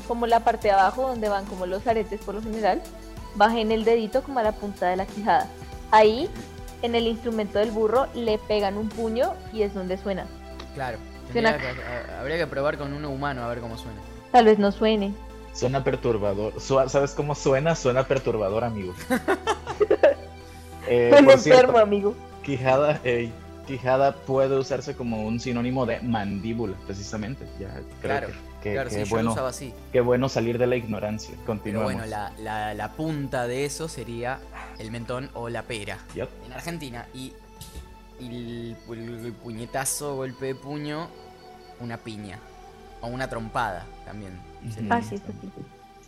como 0.08 0.26
la 0.26 0.40
parte 0.40 0.70
de 0.70 0.74
abajo 0.74 1.04
donde 1.10 1.30
van 1.30 1.46
como 1.46 1.68
los 1.68 1.86
aretes 1.86 2.20
por 2.22 2.34
lo 2.36 2.42
general, 2.42 2.82
bajen 3.36 3.72
el 3.72 3.84
dedito 3.86 4.24
como 4.24 4.40
a 4.40 4.44
la 4.44 4.52
punta 4.54 4.88
de 4.90 4.96
la 4.96 5.06
quijada. 5.06 5.48
Ahí, 5.92 6.28
en 6.82 6.96
el 6.96 7.06
instrumento 7.06 7.60
del 7.60 7.70
burro, 7.72 8.08
le 8.16 8.38
pegan 8.40 8.78
un 8.78 8.90
puño 8.90 9.34
y 9.54 9.62
es 9.62 9.74
donde 9.76 9.98
suena. 9.98 10.26
Claro. 10.74 10.98
Suena- 11.32 11.52
tendría 11.52 11.74
que- 11.76 12.12
a- 12.14 12.20
habría 12.22 12.38
que 12.38 12.48
probar 12.48 12.78
con 12.80 12.92
uno 12.94 13.10
humano 13.10 13.44
a 13.44 13.48
ver 13.48 13.60
cómo 13.60 13.78
suena. 13.78 14.00
Tal 14.32 14.46
vez 14.46 14.58
no 14.58 14.72
suene. 14.72 15.14
Suena 15.54 15.84
perturbador. 15.84 16.60
Su- 16.60 16.82
¿Sabes 16.90 17.12
cómo 17.12 17.36
suena? 17.36 17.76
Suena 17.76 18.04
perturbador, 18.08 18.64
amigo. 18.64 18.94
Eh, 20.88 21.10
Suena 21.12 21.28
por 21.28 21.40
cierto, 21.40 21.62
enfermo, 21.62 21.78
amigo. 21.80 22.16
Quijada, 22.44 23.00
ey, 23.04 23.32
quijada 23.78 24.14
puede 24.16 24.58
usarse 24.58 24.96
como 24.96 25.24
un 25.24 25.40
sinónimo 25.40 25.86
de 25.86 26.00
mandíbula, 26.02 26.76
precisamente. 26.86 27.46
Ya 27.60 27.70
creo 27.74 27.86
Claro, 28.02 28.28
que, 28.28 28.34
que- 28.64 28.74
claro, 28.74 28.90
que 28.90 28.96
sí, 28.98 29.04
yo 29.04 29.10
bueno, 29.16 29.32
usaba 29.32 29.50
así. 29.50 29.74
qué 29.92 30.02
bueno 30.02 30.28
salir 30.30 30.58
de 30.58 30.68
la 30.68 30.76
ignorancia. 30.76 31.32
Pero 31.36 31.46
Continuemos. 31.46 31.86
bueno, 31.94 32.06
la, 32.06 32.32
la, 32.40 32.74
la 32.74 32.92
punta 32.94 33.48
de 33.48 33.66
eso 33.66 33.88
sería 33.88 34.40
el 34.80 34.92
mentón 34.92 35.30
o 35.34 35.50
la 35.50 35.64
pera. 35.64 35.98
Yup. 36.16 36.30
En 36.46 36.54
Argentina. 36.54 37.06
Y, 37.14 37.34
y 38.20 38.28
el, 38.28 38.78
el- 38.90 39.26
el 39.28 39.34
puñetazo, 39.34 40.16
golpe 40.16 40.48
de 40.48 40.56
puño, 40.56 41.08
una 41.80 41.98
piña. 41.98 42.40
O 43.02 43.08
una 43.08 43.28
trompada 43.30 43.86
también. 44.06 44.34
Ujú. 44.64 44.74
sería. 44.74 44.96
Ah, 44.96 45.02
sí, 45.02 45.18
sí. 45.18 45.24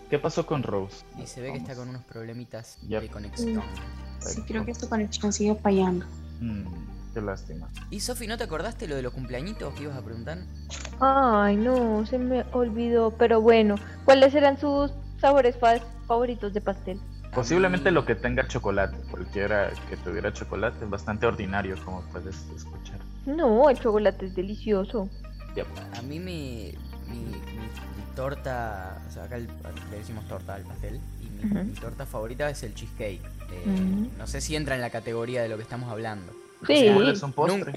¿Qué 0.10 0.20
pasó 0.20 0.46
con 0.46 0.62
Rose? 0.62 1.04
Y 1.22 1.26
se 1.26 1.42
ve 1.42 1.52
que 1.54 1.58
está 1.58 1.74
con 1.76 1.90
unos 1.90 2.04
problemitas 2.04 2.78
Yep. 2.88 3.02
de 3.02 3.08
conexión. 3.10 3.64
Sí, 4.20 4.42
creo 4.44 4.64
que 4.64 4.76
su 4.76 4.88
conexión 4.88 5.34
sigue 5.34 5.56
fallando. 5.56 6.06
Mm, 6.40 6.66
qué 7.14 7.22
lástima. 7.22 7.68
Y 7.90 8.00
Sofi, 8.00 8.28
¿no 8.28 8.38
te 8.38 8.44
acordaste 8.44 8.88
lo 8.88 8.96
de 8.96 9.02
los 9.02 9.14
cumpleañitos 9.14 9.74
que 9.76 9.84
ibas 9.84 9.98
a 9.98 10.02
preguntar? 10.02 10.40
Ay, 11.00 11.56
no, 11.56 12.06
se 12.06 12.18
me 12.18 12.44
olvidó. 12.52 13.12
Pero 13.12 13.42
bueno, 13.42 13.76
¿cuáles 14.06 14.34
eran 14.36 14.60
sus 14.60 14.92
sabores 15.20 15.56
fa- 15.58 15.80
favoritos 16.08 16.54
de 16.54 16.62
pastel? 16.62 17.00
Posiblemente 17.34 17.90
lo 17.92 18.06
que 18.06 18.16
tenga 18.16 18.48
chocolate, 18.48 18.96
cualquiera 19.10 19.72
que 19.90 19.98
tuviera 19.98 20.32
chocolate, 20.32 20.84
es 20.84 20.90
bastante 20.90 21.26
ordinario, 21.26 21.76
como 21.84 22.02
puedes 22.12 22.36
escuchar. 22.56 23.00
No, 23.26 23.70
el 23.70 23.80
chocolate 23.80 24.28
es 24.28 24.36
delicioso. 24.36 25.10
Yup. 25.56 25.66
A 25.98 26.02
mí 26.04 26.20
mi, 26.20 26.74
mi, 27.10 27.16
mi- 27.18 27.26
mi 27.28 28.16
torta, 28.16 29.02
o 29.08 29.12
sea, 29.12 29.24
acá 29.24 29.38
el- 29.38 29.48
le 29.92 29.98
decimos 29.98 30.28
torta 30.28 30.56
al 30.56 30.64
pastel, 30.64 31.00
y 31.22 31.26
mi, 31.46 31.52
Ujú. 31.52 31.64
mi 31.66 31.74
torta 31.74 32.06
favorita 32.06 32.50
es 32.50 32.62
el 32.64 32.76
cheesecake. 32.76 33.22
Eh, 33.52 33.64
Ujú. 33.66 34.10
No 34.18 34.28
sé 34.28 34.40
si 34.42 34.56
entra 34.56 34.76
en 34.76 34.82
la 34.82 34.90
categoría 34.92 35.42
de 35.42 35.50
lo 35.50 35.58
que 35.58 35.64
estamos 35.64 35.90
hablando. 35.92 36.32
Sí. 36.68 36.74
Igual 36.86 37.10
es 37.10 37.24
un 37.24 37.32
postre. 37.34 37.74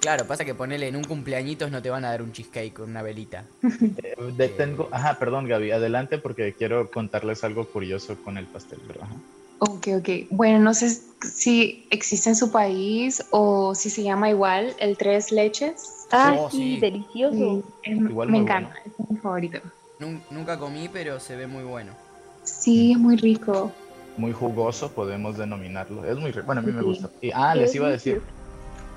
Claro, 0.00 0.24
pasa 0.26 0.44
que 0.46 0.54
ponele 0.54 0.88
en 0.88 0.96
un 0.96 1.04
cumpleañitos 1.04 1.70
no 1.70 1.82
te 1.82 1.90
van 1.90 2.04
a 2.06 2.10
dar 2.10 2.22
un 2.22 2.32
cheesecake 2.32 2.72
con 2.72 2.90
una 2.90 3.02
velita. 3.02 3.44
Eh, 4.02 4.16
detengo. 4.36 4.88
Ajá, 4.92 5.18
perdón, 5.18 5.46
Gaby, 5.46 5.72
adelante 5.72 6.16
porque 6.18 6.54
quiero 6.54 6.90
contarles 6.90 7.44
algo 7.44 7.66
curioso 7.66 8.16
con 8.24 8.38
el 8.38 8.46
pastel, 8.46 8.78
pero 8.86 9.02
ajá. 9.02 9.14
Ok, 9.58 9.88
ok. 9.98 10.08
Bueno, 10.30 10.58
no 10.58 10.72
sé 10.72 10.88
si 11.20 11.86
existe 11.90 12.30
en 12.30 12.36
su 12.36 12.50
país 12.50 13.22
o 13.30 13.74
si 13.74 13.90
se 13.90 14.02
llama 14.02 14.30
igual 14.30 14.74
el 14.78 14.96
tres 14.96 15.32
leches. 15.32 16.06
Ah, 16.10 16.34
Oh, 16.38 16.50
sí, 16.50 16.56
sí. 16.76 16.80
delicioso. 16.80 17.36
Sí, 17.36 17.62
es- 17.90 17.98
Igual 17.98 18.30
me 18.30 18.38
encanta, 18.38 18.74
es 18.86 19.10
mi 19.10 19.16
favorito. 19.18 19.60
Nun- 19.98 20.22
nunca 20.30 20.58
comí, 20.58 20.88
pero 20.88 21.20
se 21.20 21.36
ve 21.36 21.46
muy 21.46 21.62
bueno. 21.64 21.92
Sí, 22.42 22.92
es 22.92 22.98
muy 22.98 23.16
rico. 23.16 23.70
Muy 24.16 24.32
jugoso, 24.32 24.90
podemos 24.92 25.38
denominarlo. 25.38 26.04
Es 26.04 26.16
muy 26.18 26.32
rico. 26.32 26.46
Bueno, 26.46 26.60
a 26.60 26.64
mí 26.64 26.72
me 26.72 26.82
gusta. 26.82 27.08
Y, 27.20 27.30
ah, 27.32 27.54
les 27.54 27.70
Es 27.70 27.76
iba 27.76 27.86
a 27.86 27.90
decir 27.90 28.22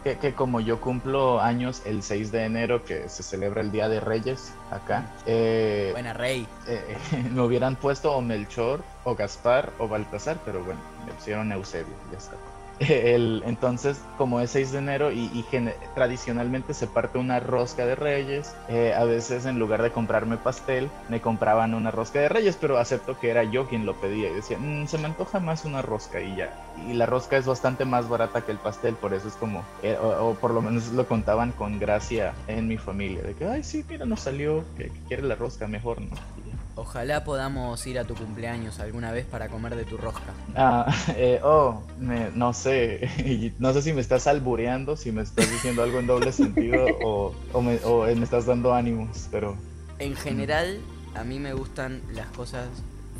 que, 0.03 0.17
que 0.17 0.33
como 0.33 0.59
yo 0.59 0.81
cumplo 0.81 1.39
años 1.39 1.81
el 1.85 2.03
6 2.03 2.31
de 2.31 2.43
enero, 2.43 2.83
que 2.83 3.07
se 3.07 3.23
celebra 3.23 3.61
el 3.61 3.71
Día 3.71 3.87
de 3.87 3.99
Reyes 3.99 4.53
acá, 4.69 5.05
eh, 5.25 5.89
Buena 5.93 6.13
rey. 6.13 6.45
eh, 6.67 6.97
me 7.33 7.41
hubieran 7.41 7.75
puesto 7.75 8.11
o 8.11 8.21
Melchor, 8.21 8.83
o 9.05 9.15
Gaspar, 9.15 9.71
o 9.79 9.87
Baltasar, 9.87 10.37
pero 10.45 10.63
bueno, 10.63 10.81
me 11.05 11.13
pusieron 11.13 11.51
Eusebio, 11.51 11.93
ya 12.11 12.17
está. 12.17 12.35
El, 12.79 13.43
entonces, 13.45 14.09
como 14.15 14.39
es 14.41 14.51
6 14.51 14.71
de 14.71 14.79
enero 14.79 15.11
y, 15.11 15.45
tradicionalmente 15.93 16.73
se 16.73 16.87
parte 16.87 17.17
una 17.19 17.39
rosca 17.39 17.85
de 17.85 17.95
reyes, 17.95 18.55
eh, 18.67 18.93
a 18.93 19.03
veces 19.05 19.45
en 19.45 19.59
lugar 19.59 19.81
de 19.83 19.91
comprarme 19.91 20.37
pastel, 20.37 20.91
me 21.07 21.21
compraban 21.21 21.73
una 21.73 21.91
rosca 21.91 22.19
de 22.19 22.29
reyes, 22.29 22.57
pero 22.57 22.77
acepto 22.77 23.17
que 23.17 23.29
era 23.29 23.43
yo 23.43 23.67
quien 23.67 23.85
lo 23.85 23.99
pedía 23.99 24.29
y 24.29 24.33
decía, 24.33 24.57
"Mm, 24.59 24.87
se 24.87 24.97
me 24.97 25.05
antoja 25.05 25.39
más 25.39 25.65
una 25.65 25.81
rosca 25.81 26.21
y 26.21 26.35
ya. 26.35 26.49
Y 26.75 26.93
la 26.93 27.05
rosca 27.05 27.37
es 27.37 27.45
bastante 27.45 27.85
más 27.85 28.09
barata 28.09 28.41
que 28.41 28.51
el 28.51 28.59
pastel, 28.59 28.97
por 28.97 29.13
eso 29.13 29.27
es 29.27 29.37
como, 29.37 29.67
eh, 29.81 29.97
o, 29.99 30.29
o 30.29 30.39
por 30.39 30.53
lo 30.53 30.61
menos 30.61 30.87
lo 30.91 31.07
contaban 31.07 31.51
con 31.51 31.79
gracia 31.79 32.33
en 32.47 32.67
mi 32.67 32.77
familia, 32.77 33.21
de 33.23 33.35
que, 33.35 33.45
ay, 33.45 33.63
sí, 33.63 33.85
mira, 33.89 34.05
nos 34.05 34.21
salió, 34.21 34.65
que, 34.75 34.85
que 34.85 34.99
quiere 35.07 35.23
la 35.23 35.35
rosca 35.35 35.67
mejor, 35.67 36.01
¿no? 36.01 36.09
Ojalá 36.75 37.23
podamos 37.23 37.85
ir 37.85 37.99
a 37.99 38.03
tu 38.05 38.15
cumpleaños 38.15 38.79
alguna 38.79 39.11
vez 39.11 39.25
para 39.27 39.47
comer 39.47 39.75
de 39.75 39.85
tu 39.85 39.95
rosca. 39.97 40.33
Ah, 40.55 40.85
eh, 41.15 41.39
oh, 41.43 41.83
me- 41.99 42.31
no 42.31 42.53
sé, 42.53 43.53
no 43.59 43.73
sé 43.73 43.81
si 43.83 43.93
me 43.93 44.01
estás 44.01 44.25
albureando, 44.27 44.95
si 44.95 45.11
me 45.11 45.21
estás 45.21 45.51
diciendo 45.51 45.83
algo 45.83 45.99
en 45.99 46.07
doble 46.07 46.31
sentido 46.31 46.87
o, 47.03 47.35
o 47.51 47.61
me, 47.61 47.77
o 47.85 48.05
me 48.15 48.23
estás 48.23 48.45
dando 48.47 48.73
ánimos, 48.73 49.27
pero 49.31 49.55
En 49.99 50.15
general, 50.15 50.79
a 51.15 51.23
mí 51.23 51.39
me 51.39 51.53
gustan 51.53 52.01
las 52.13 52.27
cosas 52.27 52.67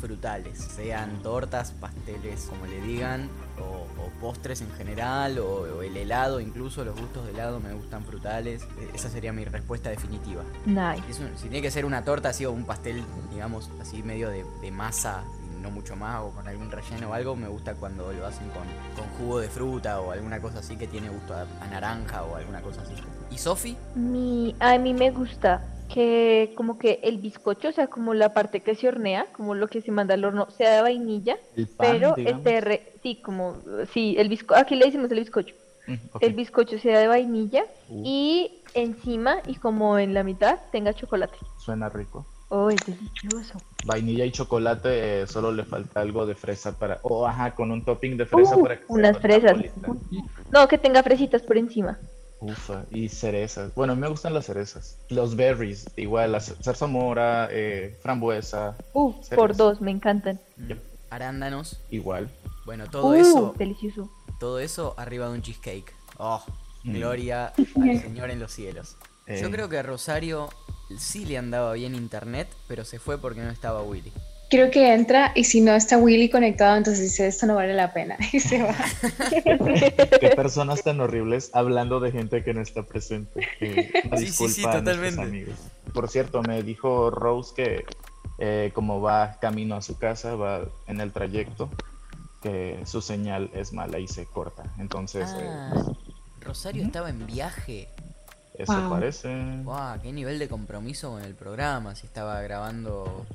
frutales, 0.08 0.58
sean 0.58 1.22
tortas, 1.22 1.70
pasteles, 1.80 2.46
como 2.50 2.66
le 2.66 2.80
digan, 2.82 3.28
o, 3.58 3.86
o 4.02 4.08
postres 4.20 4.60
en 4.60 4.70
general, 4.72 5.38
o, 5.38 5.62
o 5.78 5.82
el 5.82 5.96
helado, 5.96 6.40
incluso 6.40 6.84
los 6.84 6.94
gustos 6.98 7.24
de 7.24 7.32
helado 7.32 7.58
me 7.60 7.72
gustan 7.72 8.04
frutales. 8.04 8.62
E- 8.78 8.90
Esa 8.94 9.08
sería 9.08 9.32
mi 9.32 9.44
respuesta 9.44 9.88
definitiva. 9.90 10.42
Nice. 10.66 11.02
Es 11.10 11.18
un- 11.20 11.30
si 11.36 11.48
tiene 11.48 11.62
que 11.62 11.70
ser 11.70 11.84
una 11.86 12.04
torta 12.04 12.28
así 12.28 12.44
o 12.44 12.52
un 12.52 12.64
pastel, 12.64 13.02
digamos, 13.32 13.70
así 13.80 14.02
medio 14.02 14.28
de, 14.28 14.44
de 14.60 14.70
masa, 14.70 15.22
no 15.62 15.70
mucho 15.70 15.96
más, 15.96 16.20
o 16.20 16.30
con 16.30 16.46
algún 16.46 16.70
relleno 16.70 17.08
o 17.10 17.14
algo, 17.14 17.34
me 17.34 17.48
gusta 17.48 17.74
cuando 17.74 18.12
lo 18.12 18.26
hacen 18.26 18.46
con, 18.50 18.64
con 18.96 19.06
jugo 19.16 19.38
de 19.40 19.48
fruta 19.48 20.00
o 20.02 20.10
alguna 20.12 20.38
cosa 20.38 20.58
así 20.58 20.76
que 20.76 20.86
tiene 20.86 21.08
gusto 21.08 21.32
a, 21.34 21.46
a 21.62 21.66
naranja 21.70 22.22
o 22.24 22.36
alguna 22.36 22.60
cosa 22.60 22.82
así. 22.82 22.92
¿Y 23.30 23.38
Sofi? 23.38 23.74
Mi, 23.94 24.54
a 24.60 24.76
mí 24.76 24.92
me 24.92 25.10
gusta 25.10 25.62
que 25.88 26.52
como 26.56 26.78
que 26.78 27.00
el 27.02 27.18
bizcocho, 27.18 27.68
o 27.68 27.72
sea, 27.72 27.86
como 27.88 28.14
la 28.14 28.32
parte 28.34 28.60
que 28.60 28.74
se 28.74 28.88
hornea, 28.88 29.26
como 29.32 29.54
lo 29.54 29.68
que 29.68 29.80
se 29.80 29.90
manda 29.92 30.14
al 30.14 30.24
horno, 30.24 30.48
sea 30.50 30.74
de 30.76 30.82
vainilla, 30.82 31.36
el 31.56 31.66
pan, 31.68 31.86
pero 31.92 32.14
digamos. 32.16 32.40
este 32.40 32.60
re- 32.60 32.92
sí, 33.02 33.20
como 33.22 33.56
sí, 33.92 34.16
el 34.18 34.28
bizcocho, 34.28 34.60
aquí 34.60 34.74
le 34.76 34.86
decimos 34.86 35.10
el 35.10 35.20
bizcocho. 35.20 35.54
Mm. 35.86 35.94
El 36.20 36.32
bizcocho 36.34 36.78
sea 36.78 36.98
de 36.98 37.08
vainilla 37.08 37.64
Uh, 37.90 38.02
y 38.06 38.50
encima 38.74 39.36
y 39.46 39.56
como 39.56 39.98
en 39.98 40.14
la 40.14 40.24
mitad 40.24 40.58
tenga 40.72 40.94
chocolate. 40.94 41.36
suena 41.58 41.88
rico. 41.90 42.24
Oh, 42.48 42.70
es 42.70 42.84
delicioso. 42.86 43.60
Vainilla 43.84 44.24
y 44.24 44.30
chocolate, 44.30 45.22
eh, 45.22 45.26
solo 45.26 45.52
le 45.52 45.64
falta 45.64 46.00
algo 46.00 46.24
de 46.24 46.34
fresa 46.34 46.72
para, 46.72 46.98
o 47.02 47.26
ajá, 47.26 47.54
con 47.54 47.70
un 47.70 47.84
topping 47.84 48.16
de 48.16 48.26
fresa 48.26 48.56
Uh, 48.56 48.62
para 48.62 48.76
que 48.78 48.84
unas 48.88 49.18
fresas. 49.18 49.56
No, 50.52 50.66
que 50.68 50.78
tenga 50.78 51.02
fresitas 51.02 51.42
por 51.42 51.58
encima. 51.58 51.98
Ufa, 52.44 52.84
y 52.90 53.08
cerezas. 53.08 53.74
Bueno, 53.74 53.94
a 53.94 53.96
mí 53.96 54.02
me 54.02 54.08
gustan 54.08 54.34
las 54.34 54.44
cerezas. 54.46 54.98
Los 55.08 55.34
berries, 55.34 55.86
igual, 55.96 56.32
la 56.32 56.40
zarzamora, 56.40 57.48
eh, 57.50 57.96
frambuesa, 58.02 58.76
Uh, 58.92 59.12
Cerezas. 59.14 59.36
por 59.36 59.56
dos, 59.56 59.80
me 59.80 59.90
encantan. 59.90 60.38
Yep. 60.68 60.78
Arándanos. 61.10 61.80
igual. 61.90 62.28
Bueno, 62.66 62.86
todo 62.90 63.08
Uh, 63.08 63.14
eso, 63.14 63.54
delicioso. 63.56 64.10
todo 64.40 64.58
eso 64.58 64.94
arriba 64.98 65.26
de 65.28 65.32
un 65.34 65.42
cheesecake. 65.42 65.94
Oh, 66.18 66.42
Mm. 66.82 66.92
gloria 66.96 67.46
al 67.46 67.54
Señor 68.02 68.30
en 68.30 68.40
los 68.40 68.52
cielos. 68.52 68.96
Yo 69.26 69.34
Eh, 69.34 69.50
creo 69.50 69.70
que 69.70 69.78
a 69.78 69.82
Rosario 69.82 70.50
sí 70.98 71.24
le 71.24 71.38
andaba 71.38 71.72
bien 71.72 71.94
internet, 71.94 72.48
pero 72.68 72.84
se 72.84 72.98
fue 72.98 73.16
porque 73.16 73.40
no 73.40 73.48
estaba 73.50 73.82
Willy. 73.82 74.12
Creo 74.54 74.70
que 74.70 74.94
entra 74.94 75.32
y 75.34 75.42
si 75.42 75.60
no 75.60 75.72
está 75.74 75.98
Willy 75.98 76.30
conectado, 76.30 76.76
entonces 76.76 77.02
dice, 77.02 77.26
esto 77.26 77.44
no 77.46 77.56
vale 77.56 77.74
la 77.74 77.92
pena. 77.92 78.16
Y 78.32 78.38
se 78.38 78.62
va. 78.62 78.72
Qué 80.20 80.32
personas 80.36 80.84
tan 80.84 81.00
horribles 81.00 81.50
hablando 81.54 81.98
de 81.98 82.12
gente 82.12 82.44
que 82.44 82.54
no 82.54 82.60
está 82.60 82.84
presente. 82.84 83.40
Eh, 83.60 83.90
Sí, 84.16 84.26
sí, 84.28 84.48
sí, 84.48 84.62
totalmente. 84.62 85.22
amigos. 85.22 85.56
Por 85.92 86.08
cierto, 86.08 86.40
me 86.42 86.62
dijo 86.62 87.10
Rose 87.10 87.52
que 87.56 87.84
eh, 88.38 88.70
como 88.74 89.00
va 89.00 89.38
camino 89.40 89.74
a 89.74 89.82
su 89.82 89.98
casa, 89.98 90.36
va 90.36 90.60
en 90.86 91.00
el 91.00 91.12
trayecto, 91.12 91.68
que 92.40 92.78
su 92.84 93.00
señal 93.00 93.50
es 93.54 93.72
mala 93.72 93.98
y 93.98 94.06
se 94.06 94.24
corta. 94.26 94.62
Entonces, 94.78 95.28
eh, 95.36 95.48
Ah, 95.50 95.72
Rosario 96.40 96.84
estaba 96.84 97.10
en 97.10 97.26
viaje. 97.26 97.88
eso 98.56 98.72
Wow. 98.80 98.90
parece. 98.90 99.34
Wow, 99.64 100.00
qué 100.00 100.12
nivel 100.12 100.38
de 100.38 100.46
compromiso 100.46 101.10
con 101.10 101.24
el 101.24 101.34
programa. 101.34 101.96
Si 101.96 102.06
estaba 102.06 102.40
grabando 102.42 103.26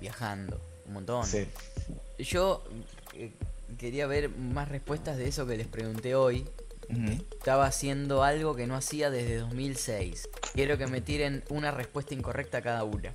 viajando, 0.00 0.60
un 0.86 0.94
montón. 0.94 1.26
Sí. 1.26 1.46
Yo 2.18 2.64
eh, 3.14 3.32
quería 3.78 4.06
ver 4.06 4.30
más 4.30 4.68
respuestas 4.68 5.16
de 5.16 5.28
eso 5.28 5.46
que 5.46 5.56
les 5.56 5.66
pregunté 5.66 6.14
hoy. 6.14 6.46
Estaba 7.30 7.66
haciendo 7.66 8.24
algo 8.24 8.56
que 8.56 8.66
no 8.66 8.74
hacía 8.74 9.10
desde 9.10 9.36
2006. 9.36 10.28
Quiero 10.54 10.76
que 10.76 10.88
me 10.88 11.00
tiren 11.00 11.44
una 11.48 11.70
respuesta 11.70 12.14
incorrecta 12.14 12.58
a 12.58 12.62
cada 12.62 12.82
una. 12.82 13.14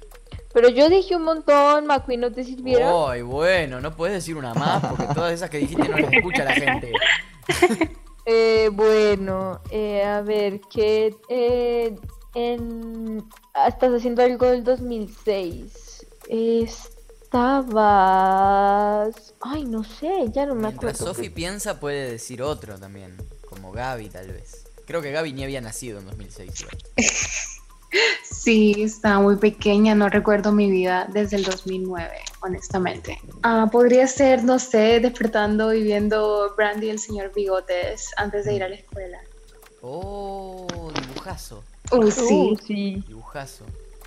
Pero 0.54 0.69
yo 0.69 0.88
dije 0.88 1.17
un 1.17 1.24
montón, 1.24 1.86
McQueen, 1.86 2.21
¿no 2.21 2.32
te 2.32 2.45
sirvieron? 2.45 3.12
Ay, 3.12 3.21
bueno, 3.21 3.82
no 3.82 3.93
puedes 3.93 4.15
decir 4.15 4.38
una 4.38 4.54
más 4.54 4.82
porque 4.86 5.13
todas 5.13 5.34
esas 5.34 5.50
que 5.50 5.58
dijiste 5.58 5.89
no 5.89 5.98
las 5.98 6.13
escucha 6.13 6.45
la 6.45 6.54
gente. 6.54 6.93
Eh, 8.28 8.71
bueno, 8.74 9.62
eh, 9.69 10.04
a 10.04 10.21
ver, 10.21 10.60
¿qué 10.62 11.15
eh, 11.30 11.95
en... 12.34 13.24
ah, 13.54 13.67
estás 13.67 13.93
haciendo 13.93 14.24
algo 14.24 14.48
del 14.48 14.63
2006? 14.63 15.85
Estabas... 16.29 17.75
Ay, 19.41 19.65
no 19.65 19.83
sé, 19.83 20.11
ya 20.33 20.45
no 20.45 20.55
me 20.55 20.67
Mientras 20.67 20.95
acuerdo. 21.01 21.13
Sofi 21.13 21.29
piensa 21.29 21.79
puede 21.79 22.11
decir 22.11 22.41
otro 22.41 22.77
también, 22.79 23.15
como 23.49 23.71
Gaby 23.71 24.09
tal 24.09 24.27
vez. 24.31 24.65
Creo 24.85 25.01
que 25.01 25.11
Gaby 25.11 25.33
ni 25.33 25.43
había 25.43 25.61
nacido 25.61 25.99
en 25.99 26.05
2006. 26.05 26.61
igual. 26.61 26.77
Sí, 28.29 28.75
estaba 28.83 29.21
muy 29.21 29.38
pequeña, 29.38 29.95
no 29.95 30.09
recuerdo 30.09 30.51
mi 30.51 30.69
vida 30.69 31.07
desde 31.13 31.38
el 31.38 31.45
2009, 31.45 32.11
honestamente. 32.41 33.17
Ah, 33.41 33.69
podría 33.71 34.05
ser, 34.07 34.43
no 34.43 34.59
sé, 34.59 34.99
despertando 34.99 35.73
y 35.73 35.81
viendo 35.81 36.53
Brandy 36.57 36.88
y 36.88 36.89
el 36.89 36.99
señor 36.99 37.31
Bigotes 37.33 38.09
antes 38.17 38.43
de 38.45 38.53
ir 38.55 38.63
a 38.63 38.69
la 38.69 38.75
escuela. 38.75 39.19
Oh, 39.81 40.67
dibujazo, 40.93 41.63
Uh, 41.91 42.03
Uh, 42.05 42.11
sí. 42.11 42.57
sí. 42.67 43.03
dibujazo. 43.07 43.63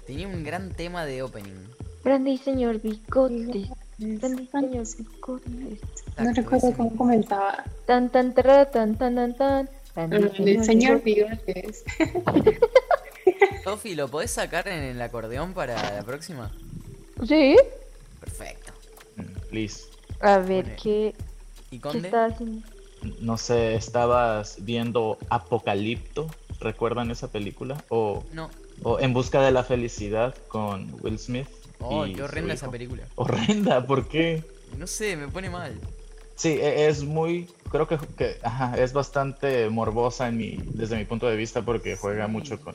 Tenía 0.07 0.29
un 0.29 0.45
gran 0.45 0.71
tema 0.75 1.07
de 1.07 1.23
opening. 1.23 1.65
Brandy, 2.09 2.39
señor 2.39 2.81
Bigotes. 2.81 3.69
Brandy, 3.99 4.47
señor. 4.47 4.87
Bigotes. 4.97 5.81
No 6.17 6.33
recuerdo 6.33 6.73
cómo 6.75 6.85
mismo. 6.91 6.97
comenzaba. 6.97 7.65
Tan, 7.85 8.09
tan, 8.09 8.33
tan, 8.33 8.71
tan, 8.71 8.97
tan, 8.97 9.37
tan. 9.37 9.69
Brandy, 9.95 10.53
El 10.53 10.65
señor 10.65 11.03
Bigotes. 11.03 11.85
Sofi, 13.65 13.95
¿lo 13.95 14.09
podés 14.09 14.31
sacar 14.31 14.69
en 14.69 14.83
el 14.85 15.03
acordeón 15.03 15.53
para 15.53 15.75
la 15.97 16.03
próxima? 16.03 16.51
Sí. 17.27 17.57
Perfecto. 18.21 18.73
Mm, 19.17 19.55
Liz, 19.55 19.89
A 20.21 20.39
ver. 20.39 20.77
¿qué, 20.83 21.15
¿Y 21.71 21.77
qué 21.77 21.81
Conde? 21.83 22.09
está 22.09 22.25
haciendo? 22.25 22.67
no 23.21 23.37
sé, 23.37 23.75
¿estabas 23.75 24.57
viendo 24.65 25.19
Apocalipto? 25.29 26.27
¿Recuerdan 26.59 27.11
esa 27.11 27.31
película? 27.31 27.85
O, 27.91 28.25
No. 28.33 28.49
o 28.83 28.99
En 28.99 29.13
busca 29.13 29.43
de 29.43 29.53
la 29.53 29.63
felicidad 29.63 30.35
con 30.49 30.91
Will 31.03 31.19
Smith. 31.19 31.49
Oh, 31.81 32.07
y 32.07 32.15
qué 32.15 32.23
horrenda 32.23 32.55
esa 32.55 32.71
película. 32.71 33.05
Horrenda, 33.15 33.87
¿por 33.87 34.09
qué? 34.09 34.43
No 34.77 34.87
sé, 34.87 35.17
me 35.17 35.29
pone 35.29 35.49
mal. 35.51 35.79
Sí, 36.37 36.51
e- 36.51 36.89
es 36.89 37.03
muy, 37.05 37.49
creo 37.71 37.87
que, 37.89 37.99
que, 38.17 38.37
ajá, 38.43 38.77
es 38.79 38.93
bastante 38.93 39.69
morbosa 39.71 40.29
en 40.29 40.37
mi, 40.37 40.59
desde 40.75 40.97
mi 40.97 41.05
punto 41.05 41.27
de 41.29 41.37
vista 41.37 41.63
porque 41.63 41.97
juega 41.97 42.27
Sí. 42.27 42.33
mucho 42.33 42.61
con 42.61 42.75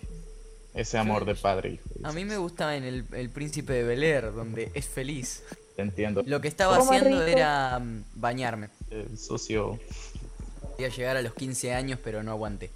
ese 0.73 0.97
amor 0.97 1.25
de 1.25 1.35
padre 1.35 1.69
hijo. 1.73 1.83
A 2.03 2.11
mí 2.11 2.25
me 2.25 2.37
gusta 2.37 2.75
en 2.75 2.83
el, 2.83 3.05
el 3.13 3.29
Príncipe 3.29 3.73
de 3.73 3.83
Bel 3.83 4.03
Air, 4.03 4.33
donde 4.33 4.71
es 4.73 4.85
feliz. 4.87 5.43
Te 5.75 5.81
entiendo. 5.81 6.23
Lo 6.25 6.41
que 6.41 6.47
estaba 6.47 6.77
haciendo 6.77 7.19
rico. 7.19 7.37
era 7.37 7.79
mm, 7.79 8.03
bañarme. 8.15 8.69
El 8.89 9.17
sucio. 9.17 9.79
Quería 10.77 10.95
llegar 10.95 11.17
a 11.17 11.21
los 11.21 11.33
15 11.33 11.73
años, 11.73 11.99
pero 12.03 12.21
no 12.23 12.31
aguanté. 12.31 12.69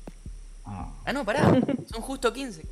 ah, 0.66 0.94
Ah, 1.06 1.13
no, 1.13 1.26
pará. 1.26 1.60
Son 1.92 2.02
justo 2.02 2.32
15. 2.34 2.63